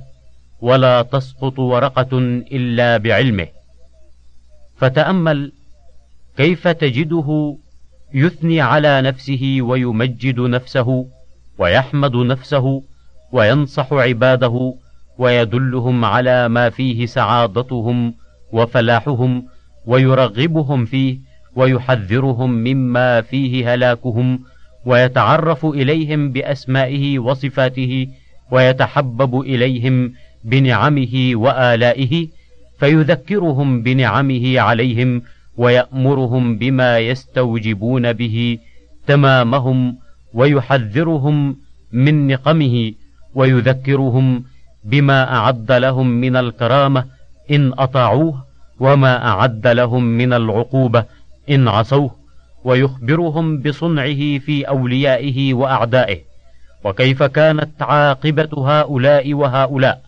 [0.60, 2.18] ولا تسقط ورقة
[2.52, 3.46] إلا بعلمه
[4.76, 5.52] فتأمل
[6.36, 7.56] كيف تجده
[8.16, 11.06] يثني على نفسه ويمجد نفسه
[11.58, 12.82] ويحمد نفسه
[13.32, 14.74] وينصح عباده
[15.18, 18.14] ويدلهم على ما فيه سعادتهم
[18.52, 19.46] وفلاحهم
[19.86, 21.18] ويرغبهم فيه
[21.56, 24.40] ويحذرهم مما فيه هلاكهم
[24.86, 28.08] ويتعرف إليهم بأسمائه وصفاته
[28.50, 30.12] ويتحبب إليهم
[30.44, 32.28] بنعمه وآلائه
[32.78, 35.22] فيذكرهم بنعمه عليهم
[35.56, 38.58] ويأمرهم بما يستوجبون به
[39.06, 39.96] تمامهم
[40.34, 41.56] ويحذرهم
[41.92, 42.92] من نقمه
[43.34, 44.44] ويذكرهم
[44.84, 47.04] بما أعد لهم من الكرامة
[47.50, 48.44] إن أطاعوه
[48.80, 51.04] وما أعد لهم من العقوبة
[51.50, 52.10] إن عصوه
[52.64, 56.18] ويخبرهم بصنعه في أوليائه وأعدائه
[56.84, 60.02] وكيف كانت عاقبة هؤلاء وهؤلاء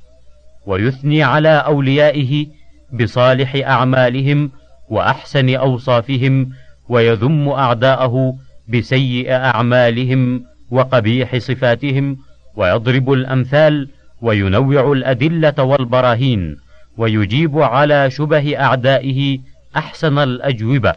[0.66, 2.46] ويثني على أوليائه
[2.92, 4.50] بصالح أعمالهم
[4.90, 6.50] وأحسن أوصافهم
[6.88, 8.34] ويذم أعداءه
[8.68, 12.16] بسيء أعمالهم وقبيح صفاتهم
[12.56, 13.88] ويضرب الأمثال
[14.22, 16.56] وينوع الأدلة والبراهين
[16.96, 19.38] ويجيب على شبه أعدائه
[19.76, 20.94] أحسن الأجوبة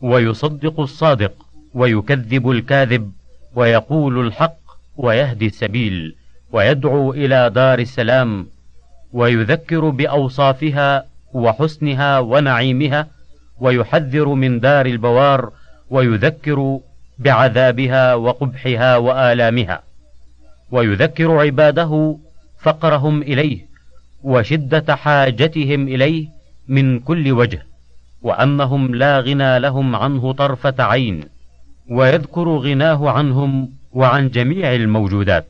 [0.00, 1.32] ويصدق الصادق
[1.74, 3.12] ويكذب الكاذب
[3.54, 4.58] ويقول الحق
[4.96, 6.14] ويهدي السبيل
[6.52, 8.46] ويدعو إلى دار السلام
[9.12, 13.06] ويذكر بأوصافها وحسنها ونعيمها
[13.62, 15.52] ويحذر من دار البوار
[15.90, 16.80] ويذكر
[17.18, 19.82] بعذابها وقبحها وآلامها.
[20.70, 22.16] ويذكر عباده
[22.60, 23.66] فقرهم إليه
[24.22, 26.28] وشدة حاجتهم إليه
[26.68, 27.66] من كل وجه.
[28.22, 31.24] وانهم لا غنى لهم عنه طرفة عين.
[31.90, 35.46] ويذكر غناه عنهم وعن جميع الموجودات.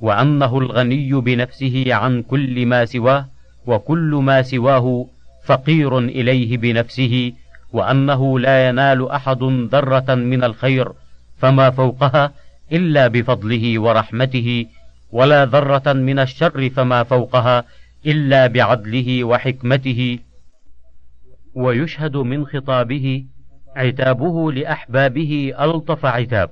[0.00, 3.26] وانه الغني بنفسه عن كل ما سواه
[3.66, 5.06] وكل ما سواه
[5.44, 7.32] فقير إليه بنفسه
[7.72, 10.92] وأنه لا ينال أحد ذرة من الخير
[11.38, 12.32] فما فوقها
[12.72, 14.66] إلا بفضله ورحمته
[15.12, 17.64] ولا ذرة من الشر فما فوقها
[18.06, 20.18] إلا بعدله وحكمته.
[21.54, 23.24] ويشهد من خطابه
[23.76, 26.50] عتابه لأحبابه ألطف عتاب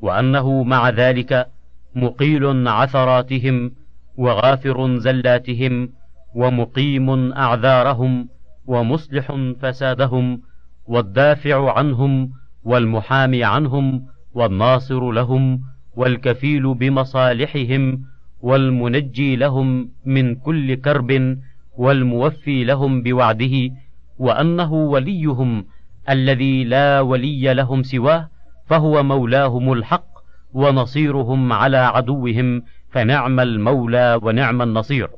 [0.00, 1.48] وأنه مع ذلك
[1.94, 3.72] مقيل عثراتهم
[4.16, 5.90] وغافر زلاتهم
[6.34, 8.28] ومقيم أعذارهم
[8.66, 10.42] ومصلح فسادهم
[10.86, 12.30] والدافع عنهم
[12.64, 15.60] والمحامي عنهم والناصر لهم
[15.96, 18.02] والكفيل بمصالحهم
[18.40, 21.38] والمنجي لهم من كل كرب
[21.78, 23.70] والموفي لهم بوعده
[24.18, 25.64] وأنه وليهم
[26.08, 28.28] الذي لا ولي لهم سواه
[28.66, 30.16] فهو مولاهم الحق
[30.52, 35.08] ونصيرهم على عدوهم فنعم المولى ونعم النصير.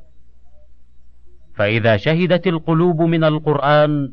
[1.59, 4.11] فإذا شهدت القلوب من القرآن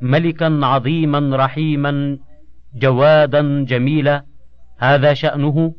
[0.00, 2.18] ملكا عظيما رحيما
[2.74, 4.24] جوادا جميلا
[4.78, 5.74] هذا شأنه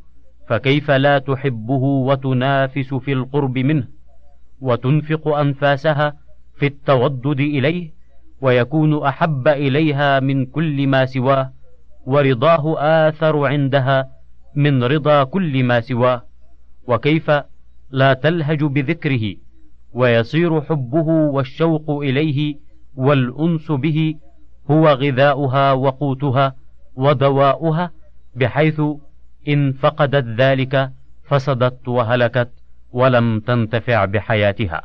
[0.47, 3.87] فكيف لا تحبه وتنافس في القرب منه؟
[4.61, 6.13] وتنفق أنفاسها
[6.55, 7.91] في التودد إليه
[8.41, 11.51] ويكون أحب إليها من كل ما سواه
[12.05, 12.75] ورضاه
[13.09, 14.09] آثر عندها
[14.55, 16.21] من رضا كل ما سواه.
[16.87, 17.31] وكيف
[17.91, 19.46] لا تلهج بذكره؟
[19.97, 22.55] ويصير حبه والشوق إليه
[22.95, 24.15] والأنس به
[24.71, 26.55] هو غذاؤها وقوتها
[26.95, 27.91] ودواؤها
[28.35, 28.81] بحيث
[29.47, 30.91] إن فقدت ذلك
[31.23, 32.51] فسدت وهلكت
[32.91, 34.81] ولم تنتفع بحياتها.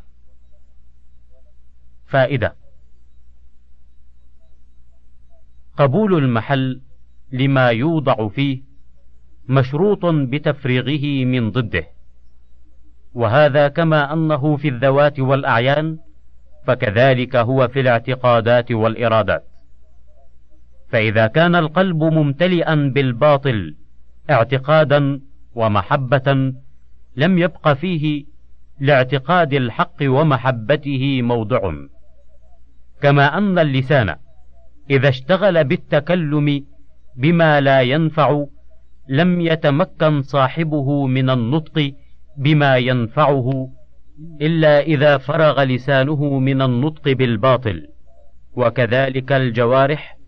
[2.07, 2.55] فائدة
[5.77, 6.81] قبول المحل
[7.33, 8.63] لما يوضع فيه
[9.49, 11.87] مشروط بتفريغه من ضده.
[13.15, 15.99] وهذا كما أنه في الذوات والأعيان
[16.67, 19.45] فكذلك هو في الاعتقادات والإرادات.
[20.89, 23.75] فإذا كان القلب ممتلئا بالباطل
[24.31, 25.21] اعتقادا
[25.55, 26.53] ومحبة
[27.17, 28.25] لم يبق فيه
[28.81, 31.73] لاعتقاد الحق ومحبته موضع.
[33.03, 34.15] كما أن اللسان
[34.91, 36.65] إذا اشتغل بالتكلم
[37.17, 38.45] بما لا ينفع
[39.09, 41.93] لم يتمكن صاحبه من النطق
[42.37, 43.69] بما ينفعه
[44.41, 47.89] إلا إذا فرغ لسانه من النطق بالباطل.
[48.57, 50.19] وكذلك الجوارح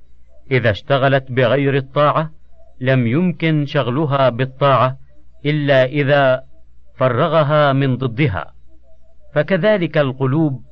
[0.50, 2.30] إذا اشتغلت بغير الطاعة
[2.80, 4.96] لم يمكن شغلها بالطاعة
[5.46, 6.42] إلا إذا
[6.96, 8.54] فرغها من ضدها.
[9.34, 10.62] فكذلك القلوب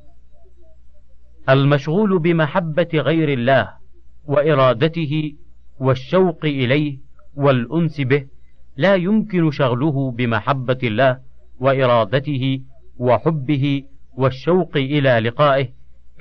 [1.49, 3.69] المشغول بمحبة غير الله
[4.25, 5.33] وإرادته
[5.79, 6.97] والشوق إليه
[7.35, 8.25] والأنس به
[8.77, 11.19] لا يمكن شغله بمحبة الله
[11.59, 12.61] وإرادته
[12.97, 13.83] وحبه
[14.13, 15.67] والشوق إلى لقائه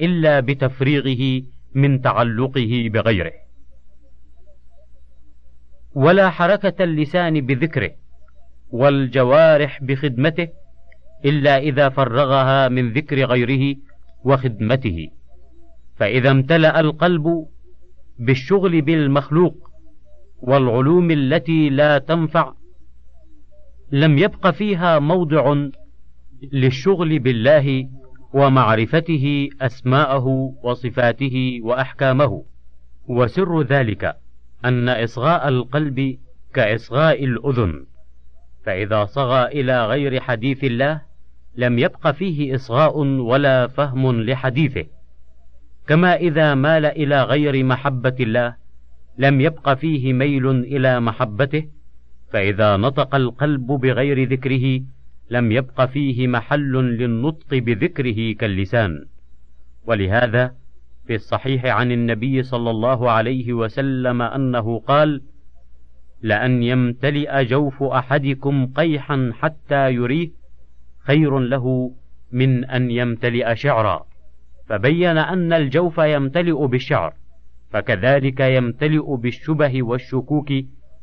[0.01, 1.43] إلا بتفريغه
[1.75, 3.33] من تعلقه بغيره.
[5.95, 7.91] ولا حركة اللسان بذكره
[8.71, 10.49] والجوارح بخدمته
[11.25, 13.77] إلا إذا فرغها من ذكر غيره
[14.25, 15.09] وخدمته.
[15.97, 17.47] فإذا امتلأ القلب
[18.19, 19.72] بالشغل بالمخلوق
[20.43, 22.53] والعلوم التي لا تنفع
[23.93, 25.57] لم يبق فيها موضع
[26.53, 27.89] للشغل بالله
[28.33, 32.45] ومعرفته أسماءه وصفاته وأحكامه.
[33.09, 34.17] وسر ذلك
[34.65, 36.19] أن إصغاء القلب
[36.55, 37.87] كإصغاء الأذن.
[38.65, 41.01] فإذا صغى إلى غير حديث الله
[41.57, 44.85] لم يبق فيه إصغاء ولا فهم لحديثه.
[45.87, 48.62] كما إذا مال إلى غير محبة الله
[49.19, 51.65] لم يبق فيه ميل إلى محبته
[52.33, 54.81] فإذا نطق القلب بغير ذكره
[55.31, 59.05] لم يبق فيه محل للنطق بذكره كاللسان.
[59.87, 60.55] ولهذا
[61.07, 65.23] في الصحيح عن النبي صلى الله عليه وسلم أنه قال
[66.23, 70.31] لأن يمتلئ جوف أحدكم قيحا حتى يريه
[70.99, 71.95] خير له
[72.33, 74.07] من أن يمتلئ شعرا
[74.67, 77.15] فبين أن الجوف يمتلئ بالشعر.
[77.73, 80.53] فكذلك يمتلئ بالشبه والشكوك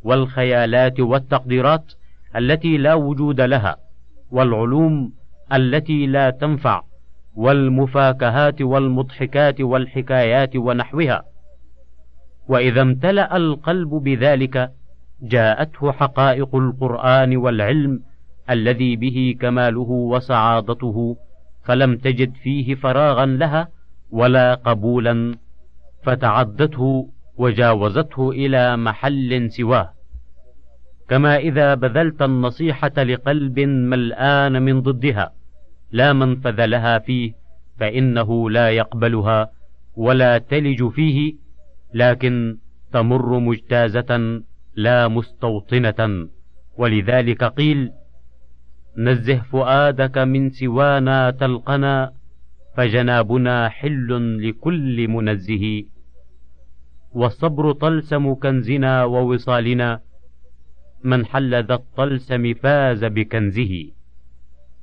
[0.03, 1.93] والخيالات والتقديرات
[2.35, 3.77] التي لا وجود لها
[4.31, 5.13] والعلوم
[5.53, 6.83] التي لا تنفع
[7.35, 11.23] والمفاكهات والمضحكات والحكايات ونحوها.
[12.47, 14.71] وإذا امتلأ القلب بذلك
[15.21, 18.03] جاءته حقائق القرآن والعلم
[18.49, 21.17] الذي به كماله وسعادته
[21.63, 23.67] فلم تجد فيه فراغا لها
[24.11, 25.35] ولا قبولا.
[26.03, 29.93] فتعدته وجاوزته إلى محل سواه.
[31.09, 35.33] كما إذا بذلت النصيحة لقلب ملآن من ضدها
[35.91, 37.33] لا منفذ لها فيه
[37.79, 39.51] فإنه لا يقبلها
[39.95, 41.33] ولا تلج فيه
[41.93, 42.57] لكن
[42.91, 44.41] تمر مجتازة
[44.75, 46.29] لا مستوطنة.
[46.77, 47.91] ولذلك قيل
[48.97, 52.11] نزه فؤادك من سوانا تلقنا
[52.77, 55.83] فجنابنا حل لكل منزه
[57.11, 60.01] والصبر طلسم كنزنا ووصالنا
[61.03, 63.91] من حل ذا الطلسم فاز بكنزه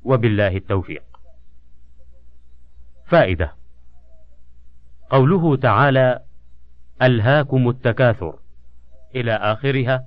[0.04, 1.02] وبالله التوفيق.
[3.06, 3.52] فائدة
[5.10, 6.20] قوله تعالى
[7.02, 8.38] ألهاكم التكاثر
[9.14, 10.06] إلى آخرها.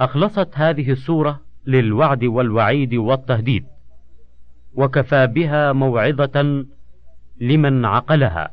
[0.00, 3.66] أخلصت هذه السورة للوعد والوعيد والتهديد.
[4.76, 6.64] وكفى بها موعظة
[7.40, 8.50] لمن عقلها.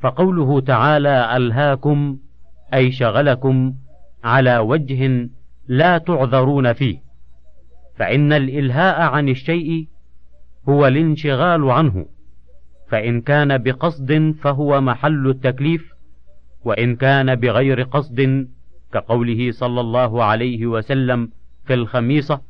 [0.00, 2.18] فقوله تعالى ألهاكم
[2.74, 3.74] أي شغلكم
[4.24, 5.28] على وجه
[5.68, 6.98] لا تعذرون فيه.
[7.96, 9.88] فإن الإلهاء عن الشيء
[10.68, 12.06] هو الانشغال عنه.
[12.88, 15.94] فإن كان بقصد فهو محل التكليف
[16.64, 18.48] وإن كان بغير قصد
[18.92, 21.30] كقوله صلى الله عليه وسلم
[21.64, 22.40] في الخميصة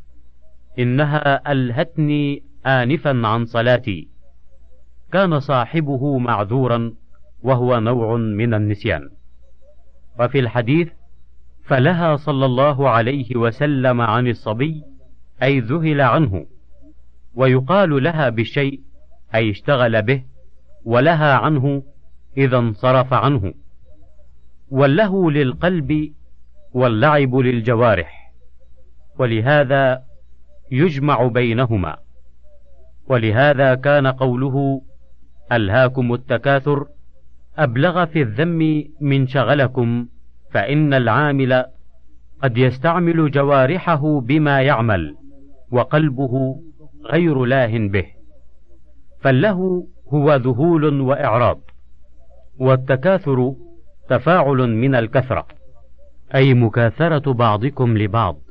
[0.78, 4.08] إنها ألهتني انفا عن صلاتي.
[5.12, 6.92] كان صاحبه معذورا
[7.42, 9.10] وهو نوع من النسيان.
[10.20, 10.88] وفي الحديث
[11.64, 14.82] فلها صلى الله عليه وسلم عن الصبي
[15.42, 16.46] أي ذهل عنه.
[17.34, 18.80] ويقال لها بالشيء
[19.34, 20.22] أي اشتغل به
[20.84, 21.82] ولها عنه
[22.36, 23.54] إذا انصرف عنه.
[24.70, 26.12] والله للقلب
[26.72, 28.32] واللعب للجوارح.
[29.18, 30.02] ولهذا
[30.74, 31.96] يجمع بينهما.
[33.08, 34.82] ولهذا كان قوله
[35.52, 36.86] ألهاكم التكاثر
[37.58, 40.06] أبلغ في الذم من شغلكم
[40.50, 41.64] فإن العامل
[42.42, 45.16] قد يستعمل جوارحه بما يعمل
[45.70, 46.60] وقلبه
[47.04, 48.06] غير لاه به.
[49.20, 51.60] فالله هو ذهول وإعراض
[52.58, 53.54] والتكاثر
[54.08, 55.46] تفاعل من الكثرة
[56.34, 58.43] أي مكاثرة بعضكم لبعض.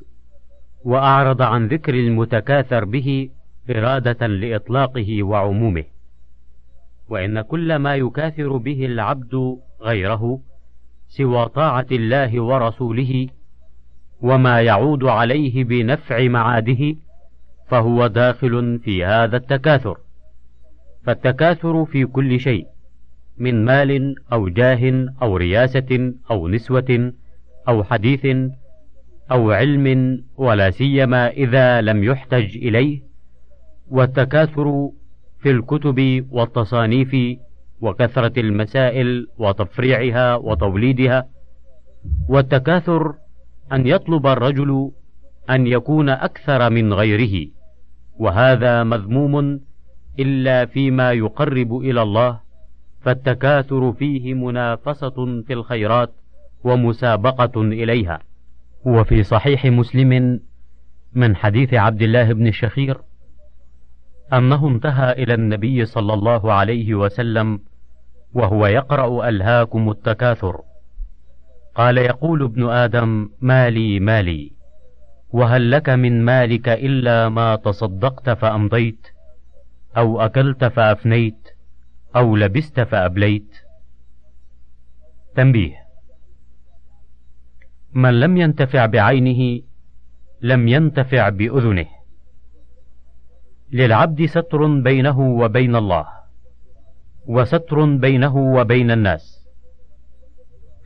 [0.84, 3.30] وأعرض عن ذكر المتكاثر به
[3.70, 5.84] إرادة لإطلاقه وعمومه.
[7.08, 10.40] وإن كل ما يكاثر به العبد غيره
[11.08, 13.28] سوى طاعة الله ورسوله
[14.20, 16.96] وما يعود عليه بنفع معاده
[17.68, 19.98] فهو داخل في هذا التكاثر.
[21.04, 22.66] فالتكاثر في كل شيء
[23.38, 27.12] من مال أو جاه أو رياسة أو نسوة
[27.68, 28.26] أو حديث
[29.32, 33.02] أو علم ولا سيما إذا لم يحتج إليه
[33.90, 34.90] والتكاثر
[35.38, 37.38] في الكتب والتصانيف
[37.80, 41.28] وكثرة المسائل وتفريعها وتوليدها
[42.28, 43.14] والتكاثر
[43.72, 44.90] أن يطلب الرجل
[45.50, 47.50] أن يكون أكثر من غيره
[48.18, 49.60] وهذا مذموم
[50.18, 52.40] إلا فيما يقرب إلى الله
[53.00, 56.12] فالتكاثر فيه منافسة في الخيرات
[56.64, 58.20] ومسابقة إليها.
[58.84, 60.40] وفي صحيح مسلم
[61.12, 62.98] من حديث عبد الله بن الشخير
[64.32, 67.60] أنه انتهى إلى النبي صلى الله عليه وسلم
[68.32, 70.60] وهو يقرأ ألهاكم التكاثر.
[71.74, 74.52] قال يقول ابن آدم مالي مالي
[75.30, 79.06] وهل لك من مالك إلا ما تصدقت فأمضيت
[79.96, 81.48] أو أكلت فأفنيت
[82.16, 83.56] أو لبست فأبليت.
[85.36, 85.83] تنبيه.
[87.94, 89.62] من لم ينتفع بعينه
[90.40, 91.86] لم ينتفع بأذنه.
[93.72, 96.06] للعبد ستر بينه وبين الله
[97.26, 99.46] وستر بينه وبين الناس.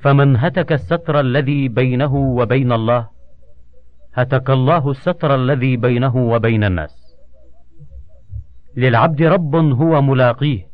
[0.01, 3.09] فمن هتك الستر الذي بينه وبين الله
[4.15, 7.15] هتك الله الستر الذي بينه وبين الناس.
[8.77, 10.69] للعبد رب هو ملاقيه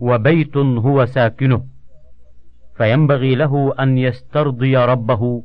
[0.00, 1.75] وبيت هو ساكنه.
[2.76, 5.42] فينبغي له أن يسترضي ربه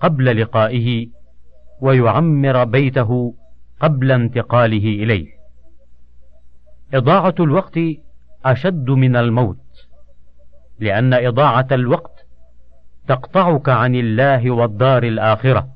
[0.00, 1.06] قبل لقائه
[1.80, 3.34] ويعمر بيته
[3.80, 5.28] قبل انتقاله إليه.
[6.94, 7.78] إضاعة الوقت
[8.44, 9.86] أشد من الموت
[10.80, 12.26] لأن إضاعة الوقت
[13.08, 15.68] تقطعك عن الله والدار الآخرة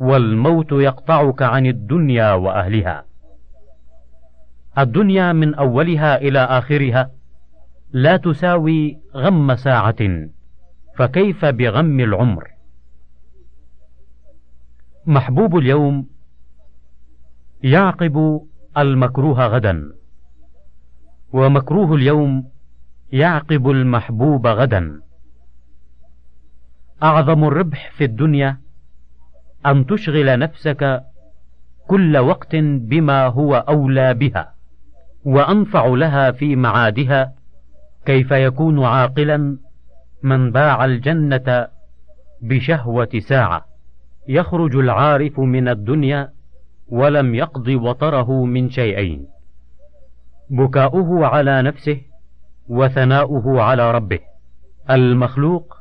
[0.00, 3.04] والموت يقطعك عن الدنيا وأهلها.
[4.78, 7.10] الدنيا من أولها إلى آخرها
[7.92, 10.28] لا تساوي غم ساعة
[10.96, 12.50] فكيف بغم العمر؟
[15.06, 16.06] محبوب اليوم
[17.62, 18.46] يعقب
[18.78, 19.92] المكروه غدا
[21.32, 22.48] ومكروه اليوم
[23.12, 25.00] يعقب المحبوب غدا.
[27.02, 28.60] أعظم الربح في الدنيا
[29.66, 31.04] أن تشغل نفسك
[31.86, 34.54] كل وقت بما هو أولى بها
[35.24, 37.37] وأنفع لها في معادها.
[38.06, 39.58] كيف يكون عاقلا
[40.22, 41.68] من باع الجنة
[42.42, 43.64] بشهوة ساعة؟
[44.28, 46.32] يخرج العارف من الدنيا
[46.88, 49.26] ولم يقض وطره من شيئين
[50.50, 52.00] بكاؤه على نفسه
[52.68, 54.18] وثناؤه على ربه.
[54.90, 55.76] المخلوق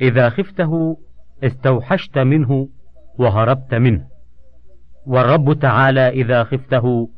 [0.00, 0.98] إذا خفته
[1.44, 2.68] استوحشت منه
[3.18, 4.06] وهربت منه.
[5.06, 7.10] والرب تعالى إذا خفته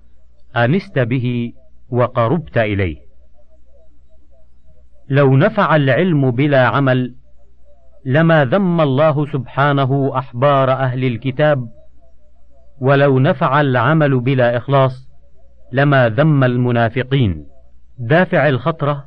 [0.57, 1.53] أنست به
[1.91, 3.08] وقربت إليه.
[5.11, 7.15] لو نفع العلم بلا عمل
[8.05, 11.69] لما ذم الله سبحانه أحبار أهل الكتاب
[12.81, 15.09] ولو نفع العمل بلا إخلاص
[15.73, 17.47] لما ذم المنافقين.
[17.99, 19.05] دافع الخطرة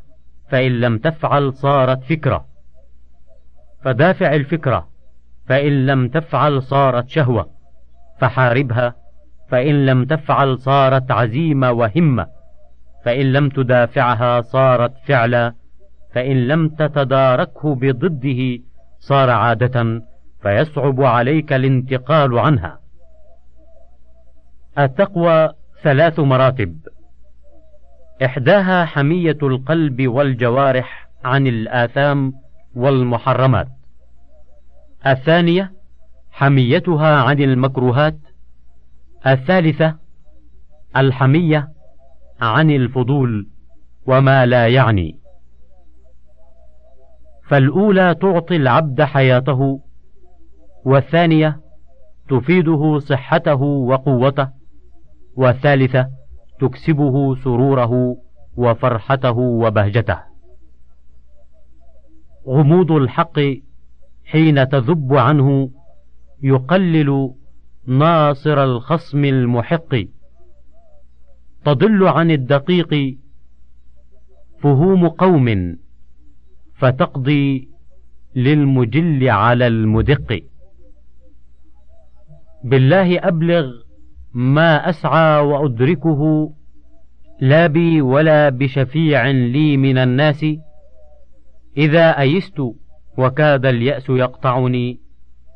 [0.49, 2.45] فإن لم تفعل صارت فكرة.
[3.83, 4.87] فدافع الفكرة
[5.47, 7.49] فإن لم تفعل صارت شهوة.
[8.19, 8.95] فحاربها
[9.49, 12.27] فإن لم تفعل صارت عزيمة وهمة.
[13.05, 15.60] فإن لم تدافعها صارت فعلا.
[16.13, 18.63] فإن لم تتداركه بضده
[18.99, 20.01] صار عادة
[20.41, 22.79] فيصعب عليك الانتقال عنها.
[24.79, 25.49] التقوى
[25.83, 26.77] ثلاث مراتب.
[28.25, 32.33] إحداها حمية القلب والجوارح عن الآثام
[32.75, 33.67] والمحرمات.
[35.07, 35.71] الثانية
[36.31, 38.17] حميتها عن المكروهات.
[39.27, 39.95] الثالثة
[40.97, 41.67] الحمية
[42.41, 43.47] عن الفضول
[44.07, 45.20] وما لا يعني.
[47.51, 49.81] فالأولى تعطي العبد حياته
[50.85, 51.61] والثانية
[52.29, 54.49] تفيده صحته وقوته
[55.35, 56.09] والثالثة
[56.59, 58.17] تكسبه سروره
[58.57, 60.19] وفرحته وبهجته.
[62.47, 63.39] غموض الحق
[64.25, 65.71] حين تذب عنه
[66.43, 67.33] يقلل
[67.87, 69.95] ناصر الخصم المحق.
[71.65, 73.17] تضل عن الدقيق
[74.61, 75.77] فهوم قوم
[76.81, 77.69] فتقضي
[78.35, 80.43] للمجل على المدق.
[82.63, 83.71] بالله أبلغ
[84.33, 86.51] ما أسعى وأدركه
[87.41, 90.45] لا بي ولا بشفيع لي من الناس.
[91.77, 92.59] إذا أيست
[93.17, 94.99] وكاد اليأس يقطعني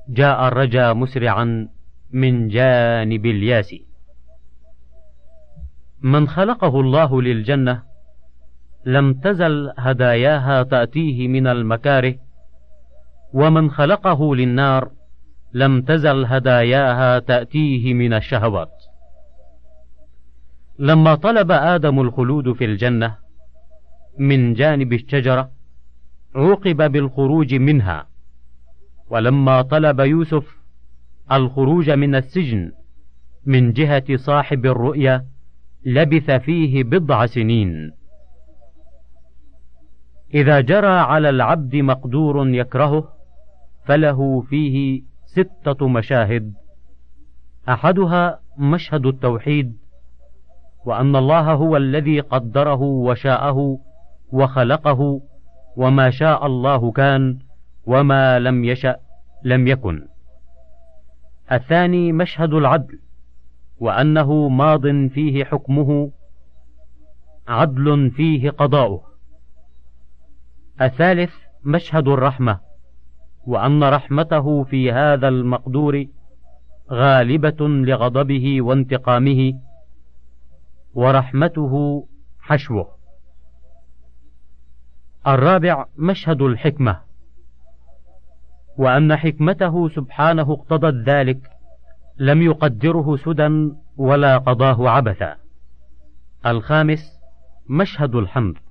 [0.09, 1.67] جاء الرجا مسرعا
[2.11, 3.75] من جانب الياس.
[6.01, 7.94] من خلقه الله للجنة
[8.85, 12.15] لم تزل هداياها تأتيه من المكاره.
[13.33, 14.91] ومن خلقه للنار
[15.53, 18.71] لم تزل هداياها تأتيه من الشهوات.
[20.79, 23.15] لما طلب آدم الخلود في الجنة
[24.19, 25.51] من جانب الشجرة
[26.35, 28.07] عوقب بالخروج منها.
[29.09, 30.57] ولما طلب يوسف
[31.31, 32.71] الخروج من السجن
[33.45, 35.25] من جهة صاحب الرؤيا
[35.85, 37.91] لبث فيه بضع سنين.
[40.33, 43.13] إذا جرى على العبد مقدور يكرهه
[43.85, 46.53] فله فيه ستة مشاهد.
[47.69, 49.77] أحدها مشهد التوحيد
[50.85, 53.79] وأن الله هو الذي قدره وشاءه
[54.31, 55.21] وخلقه
[55.77, 57.39] وما شاء الله كان
[57.85, 58.95] وما لم يشأ
[59.43, 60.07] لم يكن.
[61.51, 62.99] الثاني مشهد العدل
[63.79, 66.11] وأنه ماض فيه حكمه
[67.47, 69.14] عدل فيه قضاؤه.
[70.81, 72.59] الثالث مشهد الرحمة
[73.47, 76.05] وأن رحمته في هذا المقدور
[76.91, 79.53] غالبة لغضبه وانتقامه
[80.93, 82.05] ورحمته
[82.39, 82.95] حشوه.
[85.27, 86.99] الرابع مشهد الحكمة
[88.77, 91.49] وأن حكمته سبحانه اقتضت ذلك
[92.17, 95.35] لم يقدره سدى ولا قضاه عبثا.
[96.45, 97.19] الخامس
[97.69, 98.64] مشهد الحمد.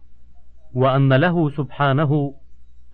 [0.75, 2.35] وأن له سبحانه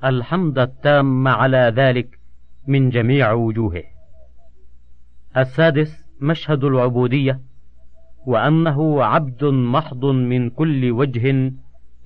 [0.05, 2.19] الحمد التام على ذلك
[2.67, 3.83] من جميع وجوهه.
[5.37, 7.41] السادس مشهد العبودية
[8.27, 11.53] وأنه عبد محض من كل وجه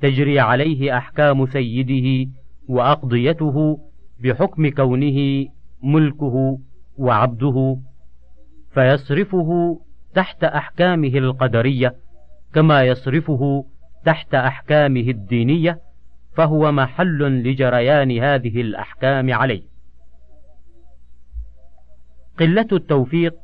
[0.03, 2.31] تجري عليه أحكام سيده
[2.69, 3.79] وأقضيته
[4.23, 5.47] بحكم كونه
[5.83, 6.59] ملكه
[6.99, 7.79] وعبده
[8.75, 9.81] فيصرفه
[10.15, 11.95] تحت أحكامه القدرية
[12.55, 13.65] كما يصرفه
[14.05, 15.81] تحت أحكامه الدينية
[16.37, 19.63] فهو محل لجريان هذه الأحكام عليه.
[22.39, 23.35] قلة التوفيق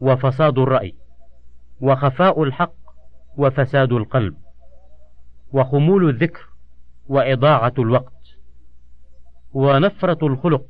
[0.00, 0.94] وفساد الرأي
[1.80, 2.74] وخفاء الحق
[3.36, 4.34] وفساد القلب
[5.52, 6.48] وخمول الذكر
[7.08, 8.12] وإضاعة الوقت
[9.52, 10.66] ونفرة الخلق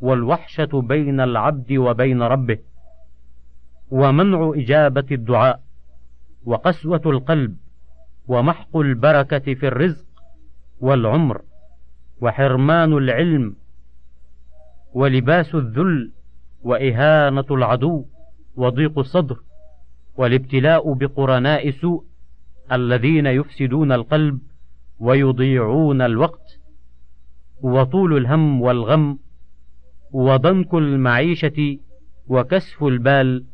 [0.00, 2.58] والوحشة بين العبد وبين ربه
[3.90, 5.60] ومنع إجابة الدعاء
[6.44, 7.56] وقسوة القلب
[8.28, 10.06] ومحق البركة في الرزق
[10.80, 11.42] والعمر
[12.20, 13.56] وحرمان العلم
[14.94, 16.12] ولباس الذل
[16.62, 18.04] وإهانة العدو
[18.56, 19.36] وضيق الصدر
[20.16, 22.04] والابتلاء بقرناء سوء
[22.72, 24.38] الذين يفسدون القلب
[25.00, 26.58] ويضيعون الوقت
[27.62, 29.18] وطول الهم والغم
[30.12, 31.78] وضنك المعيشة
[32.28, 33.44] وكسف البال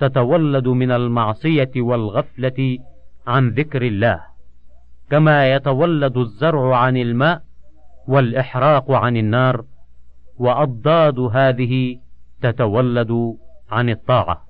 [0.00, 2.78] تتولد من المعصية والغفلة
[3.26, 4.20] عن ذكر الله
[5.10, 7.42] كما يتولد الزرع عن الماء
[8.08, 9.64] والإحراق عن النار
[10.38, 11.98] وأضداد هذه
[12.42, 13.36] تتولد
[13.70, 14.46] عن الطاعة.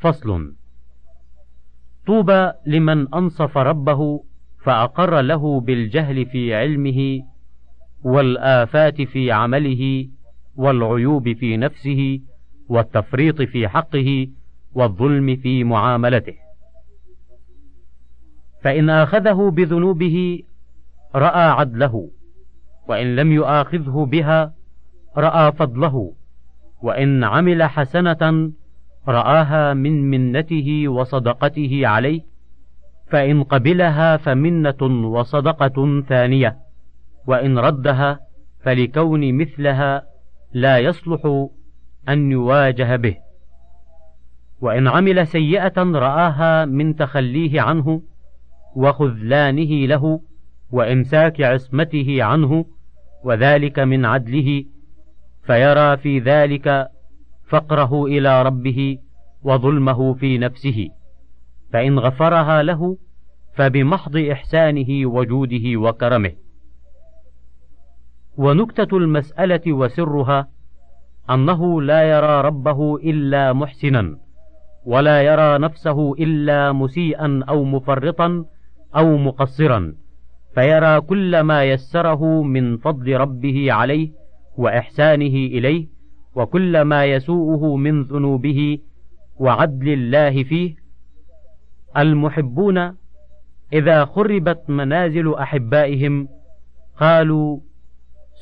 [0.00, 0.54] فصل
[2.06, 4.24] طوبى لمن أنصف ربه
[4.64, 7.20] فأقر له بالجهل في علمه
[8.04, 10.08] والآفات في عمله
[10.56, 12.20] والعيوب في نفسه
[12.68, 14.28] والتفريط في حقه
[14.74, 16.34] والظلم في معاملته.
[18.62, 20.42] فإن آخذه بذنوبه
[21.14, 22.10] رأى عدله
[22.88, 24.54] وإن لم يؤاخذه بها
[25.16, 26.12] رأى فضله
[26.82, 28.52] وإن عمل حسنة
[29.08, 32.20] رآها من منته وصدقته عليه
[33.06, 36.58] فإن قبلها فمنة وصدقة ثانية
[37.26, 38.20] وإن ردها
[38.60, 40.02] فلكون مثلها
[40.52, 41.46] لا يصلح
[42.08, 43.16] أن يواجه به.
[44.60, 48.02] وإن عمل سيئة رآها من تخليه عنه
[48.76, 50.20] وخذلانه له
[50.70, 52.64] وإمساك عصمته عنه
[53.24, 54.64] وذلك من عدله
[55.42, 56.88] فيرى في ذلك
[57.48, 58.98] فقره إلى ربه
[59.42, 60.88] وظلمه في نفسه.
[61.72, 62.98] فإن غفرها له
[63.54, 66.32] فبمحض إحسانه وجوده وكرمه.
[68.36, 70.48] ونكتة المسألة وسرها
[71.30, 74.18] أنه لا يرى ربه إلا محسنا.
[74.88, 78.44] ولا يرى نفسه إلا مسيئا أو مفرطا
[78.96, 79.94] أو مقصرا.
[80.54, 84.10] فيرى كل ما يسره من فضل ربه عليه
[84.56, 85.86] وإحسانه إليه
[86.34, 88.78] وكل ما يسوءه من ذنوبه
[89.36, 90.74] وعدل الله فيه.
[91.96, 92.96] المحبون
[93.72, 96.28] إذا خربت منازل أحبائهم
[97.00, 97.60] قالوا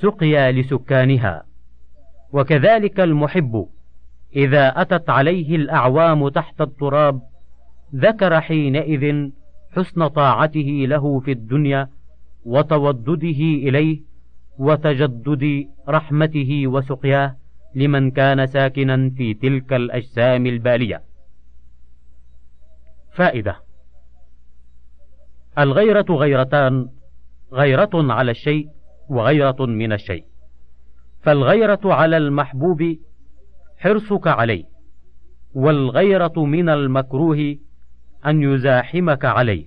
[0.02, 1.42] سقيا لسكانها
[2.32, 3.66] وكذلك المحب.
[4.36, 7.22] إذا أتت عليه الأعوام تحت التراب
[7.94, 9.30] ذكر حينئذ
[9.76, 11.88] حسن طاعته له في الدنيا
[12.44, 14.00] وتودده إليه
[14.58, 17.36] وتجدد رحمته وسقياه
[17.74, 21.02] لمن كان ساكنا في تلك الأجسام البالية.
[23.12, 23.56] فائدة
[25.58, 26.88] الغيرة غيرتان
[27.52, 28.68] غيرة على الشيء
[29.08, 30.24] وغيرة من الشيء.
[31.22, 32.96] فالغيرة على المحبوب
[33.78, 34.64] حرصك عليه،
[35.54, 37.56] والغيرة من المكروه
[38.26, 39.66] أن يزاحمك عليه.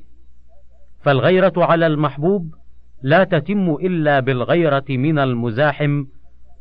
[1.02, 2.56] فالغيرة على المحبوب
[3.02, 6.06] لا تتم إلا بالغيرة من المزاحم،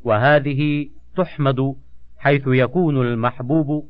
[0.05, 1.75] وهذه تحمد
[2.19, 3.89] حيث يكون المحبوب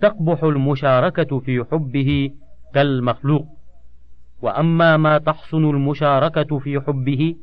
[0.00, 2.30] تقبح المشاركة في حبه
[2.74, 3.46] كالمخلوق
[4.42, 7.36] وأما ما تحسن المشاركة في حبه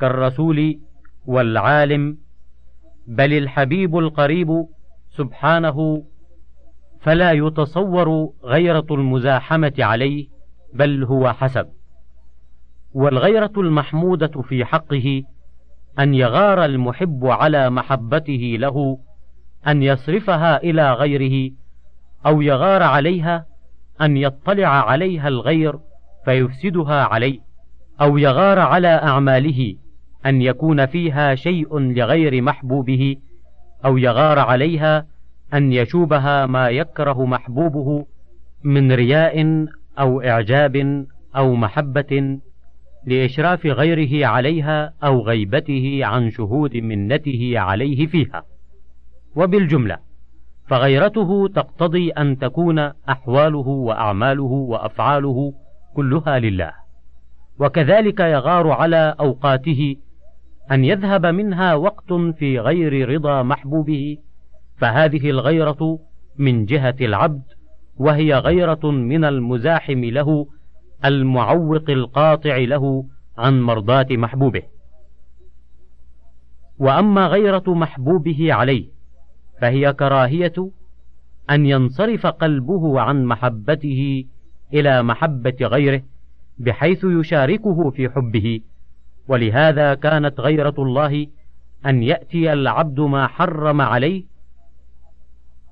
[0.00, 0.78] كالرسول
[1.26, 2.18] والعالم
[3.10, 4.66] بل الحبيب القريب
[5.10, 6.04] سبحانه
[7.00, 10.28] فلا يتصور غيرة المزاحمة عليه
[10.74, 11.68] بل هو حسب.
[12.92, 15.22] والغيرة المحمودة في حقه
[15.98, 18.98] أن يغار المحب على محبته له
[19.66, 21.52] أن يصرفها إلى غيره
[22.26, 23.46] أو يغار عليها
[24.00, 25.78] أن يطلع عليها الغير
[26.24, 27.38] فيفسدها عليه
[28.00, 29.76] أو يغار على أعماله.
[30.26, 33.16] أن يكون فيها شيء لغير محبوبه
[33.84, 35.06] أو يغار عليها
[35.54, 38.06] أن يشوبها ما يكره محبوبه
[38.64, 39.66] من رياء
[39.98, 41.06] أو إعجاب
[41.36, 42.38] أو محبة
[43.06, 48.42] لإشراف غيره عليها أو غيبته عن شهود منته عليه فيها.
[49.36, 49.98] وبالجملة
[50.66, 55.52] فغيرته تقتضي أن تكون أحواله وأعماله وأفعاله
[55.94, 56.72] كلها لله.
[57.58, 59.96] وكذلك يغار على أوقاته
[60.70, 64.18] أن يذهب منها وقت في غير رضا محبوبه
[64.76, 65.98] فهذه الغيرة
[66.38, 67.42] من جهة العبد
[67.96, 70.46] وهي غيرة من المزاحم له
[71.04, 73.04] المعوق القاطع له
[73.38, 74.62] عن مرضاة محبوبه.
[76.78, 78.88] وأما غيرة محبوبه عليه
[79.60, 80.70] فهي كراهية
[81.50, 84.24] أن ينصرف قلبه عن محبته
[84.74, 86.02] إلى محبة غيره
[86.58, 88.60] بحيث يشاركه في حبه.
[89.30, 91.26] ولهذا كانت غيرة الله
[91.86, 94.24] أن يأتي العبد ما حرم عليه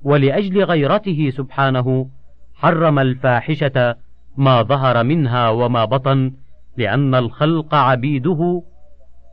[0.02, 2.08] ولأجل غيرته سبحانه
[2.54, 3.96] حرم الفاحشة
[4.36, 6.32] ما ظهر منها وما بطن
[6.76, 8.62] لأن الخلق عبيده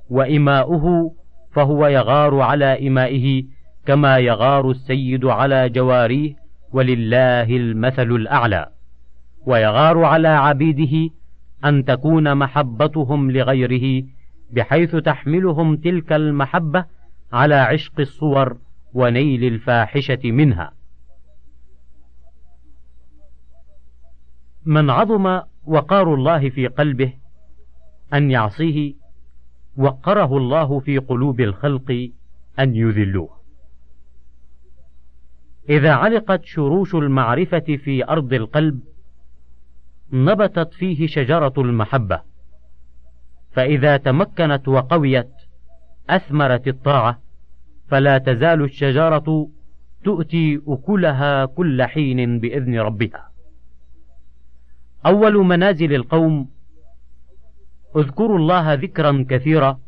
[0.10, 1.16] وإماؤه
[1.52, 3.44] فهو يغار على إمائه
[3.86, 6.34] كما يغار السيد على جواريه
[6.74, 8.68] ولله المثل الأعلى.
[9.46, 11.14] ويغار على عبيده
[11.66, 14.04] أن تكون محبتهم لغيره
[14.52, 16.86] بحيث تحملهم تلك المحبة
[17.34, 18.58] على عشق الصور
[18.94, 20.74] ونيل الفاحشة منها.
[24.66, 27.14] من عظم وقار الله في قلبه
[28.14, 28.94] أن يعصيه
[29.78, 32.10] وقره الله في قلوب الخلق
[32.60, 33.30] أن يذلوه.
[35.70, 38.80] إذا علقت شروش المعرفة في أرض القلب
[40.14, 42.35] نبتت فيه شجرة المحبة.
[43.56, 45.32] فإذا تمكنت وقويت
[46.10, 47.20] أثمرت الطاعة
[47.88, 49.50] فلا تزال الشجرة
[50.04, 53.32] تؤتي أكلها كل حين بإذن ربها.
[55.06, 56.50] أول منازل القوم
[57.96, 59.80] اذكروا الله ذكرا كثيرا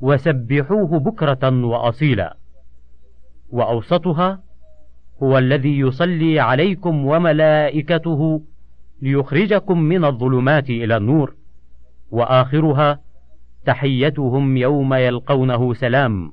[0.00, 2.36] وسبحوه بكرة وأصيلا.
[3.50, 4.42] وأوسطها
[5.22, 8.42] هو الذي يصلي عليكم وملائكته
[9.02, 11.34] ليخرجكم من الظلمات إلى النور.
[12.10, 13.00] وآخرها
[13.66, 16.32] تحيتهم يوم يلقونه سلام.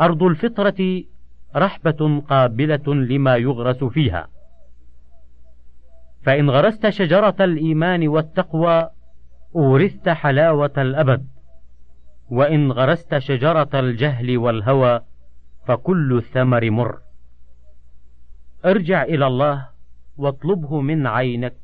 [0.00, 1.04] أرض الفطرة
[1.56, 4.28] رحبة قابلة لما يغرس فيها.
[6.22, 8.88] فإن غرست شجرة الإيمان والتقوى
[9.56, 11.26] أورثت حلاوة الأبد.
[12.30, 15.00] وإن غرست شجرة الجهل والهوى
[15.66, 16.98] فكل الثمر مر.
[18.64, 19.68] ارجع إلى الله
[20.16, 21.56] واطلبه من عينك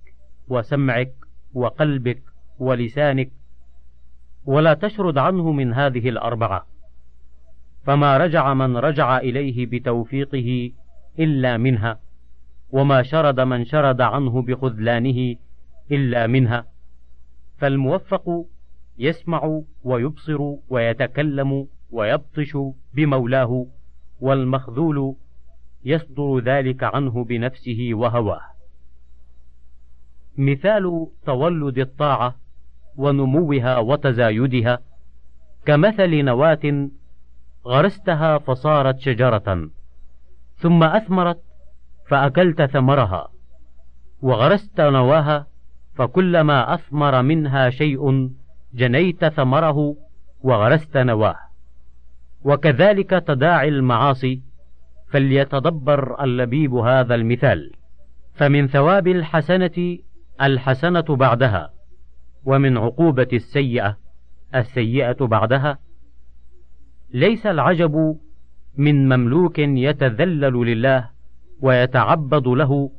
[0.48, 1.25] وسمعك
[1.56, 2.22] وقلبك
[2.58, 3.30] ولسانك
[4.46, 6.66] ولا تشرد عنه من هذه الأربعة.
[7.84, 10.72] فما رجع من رجع إليه بتوفيقه
[11.18, 12.00] إلا منها
[12.70, 15.36] وما شرد من شرد عنه بخذلانه
[15.92, 16.66] إلا منها.
[17.58, 18.46] فالموفق
[18.98, 20.38] يسمع ويبصر
[20.68, 22.56] ويتكلم ويبطش
[22.94, 23.66] بمولاه
[24.20, 25.16] والمخذول
[25.84, 28.55] يصدر ذلك عنه بنفسه وهواه.
[30.38, 32.34] مثال تولد الطاعة
[32.96, 34.78] ونموها وتزايدها
[35.66, 36.88] كمثل نواة
[37.66, 39.70] غرستها فصارت شجرة
[40.56, 41.42] ثم أثمرت
[42.08, 43.28] فأكلت ثمرها
[44.22, 45.46] وغرست نواها
[45.94, 48.30] فكلما أثمر منها شيء
[48.74, 49.96] جنيت ثمره
[50.42, 51.36] وغرست نواه.
[52.44, 54.42] وكذلك تداعي المعاصي
[55.08, 57.72] فليتدبر اللبيب هذا المثال.
[58.34, 59.98] فمن ثواب الحسنة
[60.42, 61.72] الحسنة بعدها
[62.44, 63.96] ومن عقوبة السيئة
[64.54, 65.78] السيئة بعدها
[67.14, 68.16] ليس العجب
[68.76, 71.10] من مملوك يتذلل لله
[71.60, 72.90] ويتعبد له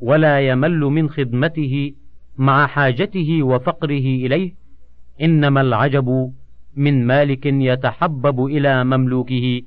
[0.00, 1.92] ولا يمل من خدمته
[2.36, 4.54] مع حاجته وفقره إليه
[5.22, 6.32] إنما العجب
[6.76, 9.62] من مالك يتحبب إلى مملوكه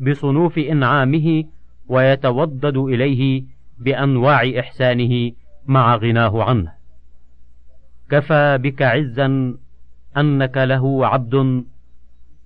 [0.00, 1.44] بصنوف إنعامه
[1.88, 3.44] ويتودد إليه
[3.78, 5.32] بأنواع إحسانه.
[5.68, 6.74] مع غناه عنه.
[8.10, 9.56] كفى بك عزا
[10.16, 11.64] أنك له عبد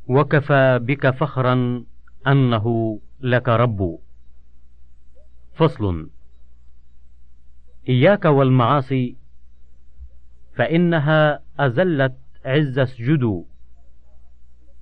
[0.09, 1.85] وكفى بك فخرا
[2.27, 3.99] أنه لك رب.
[5.55, 6.11] فصل.
[7.89, 9.17] إياك والمعاصي
[10.55, 13.45] فإنها أزلت عز اسجدوا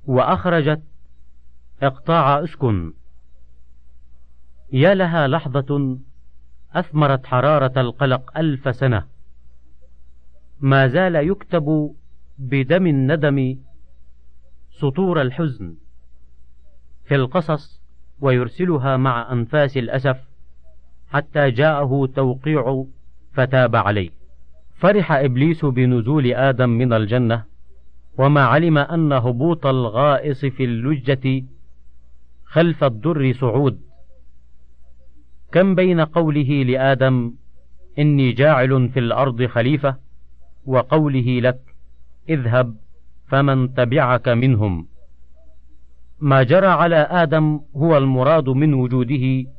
[0.07, 0.83] وأخرجت
[1.83, 2.93] اقطاع اسكن.
[4.73, 5.99] يا لها لحظة
[6.75, 9.05] أثمرت حرارة القلق ألف سنة.
[10.61, 11.95] ما زال يكتب
[12.39, 13.57] بدم الندم
[14.71, 15.75] سطور الحزن.
[17.05, 17.81] في القصص
[18.21, 20.17] ويرسلها مع أنفاس الأسف
[21.09, 22.85] حتى جاءه توقيع
[23.33, 24.11] فتاب عليه.
[24.75, 27.45] فرح إبليس بنزول آدم من الجنة
[28.19, 31.45] وما علم أن هبوط الغائص في اللجة
[32.45, 33.90] خلف الدر صعود.
[35.53, 37.35] كم بين قوله لآدم
[37.99, 39.97] إني جاعل في الأرض خليفة
[40.67, 41.61] وقوله لك
[42.29, 42.77] اذهب
[43.29, 44.89] فمن تبعك منهم.
[46.21, 49.51] ما جرى على آدم هو المراد من وجوده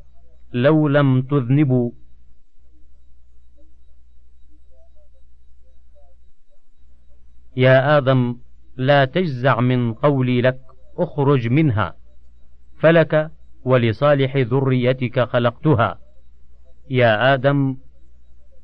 [0.52, 1.90] لو لم تذنبوا.
[7.56, 8.36] يا آدم
[8.76, 10.60] لا تجزع من قولي لك
[10.98, 11.96] اخرج منها
[12.78, 13.30] فلك
[13.64, 15.98] ولصالح ذريتك خلقتها.
[16.90, 17.76] يا آدم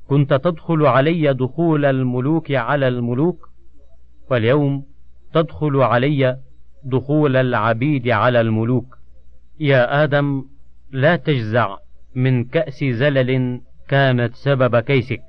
[0.09, 3.51] كنت تدخل علي دخول الملوك على الملوك
[4.31, 4.85] واليوم
[5.33, 6.39] تدخل علي
[6.85, 8.99] دخول العبيد على الملوك.
[9.61, 10.45] يا آدم
[10.91, 11.77] لا تجزع
[12.15, 15.23] من كأس زلل كانت سبب كيسك.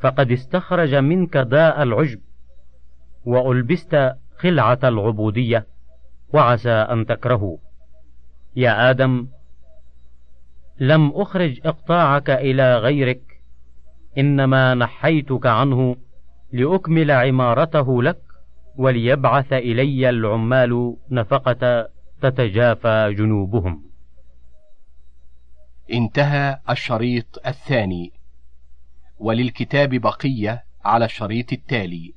[0.00, 2.20] فقد استخرج منك داء العجب
[3.24, 5.66] وألبست خلعة العبودية
[6.32, 7.56] وعسى أن تكرهوا
[8.56, 9.28] يا آدم
[10.80, 13.42] لم أخرج إقطاعك إلى غيرك
[14.18, 15.96] إنما نحيتك عنه
[16.52, 18.18] لأكمل عمارته لك
[18.76, 21.88] وليبعث إلي العمال نفقة
[22.22, 23.84] تتجافى جنوبهم.
[25.92, 28.12] انتهى الشريط الثاني.
[29.18, 32.14] وللكتاب بقية على الشريط التالي.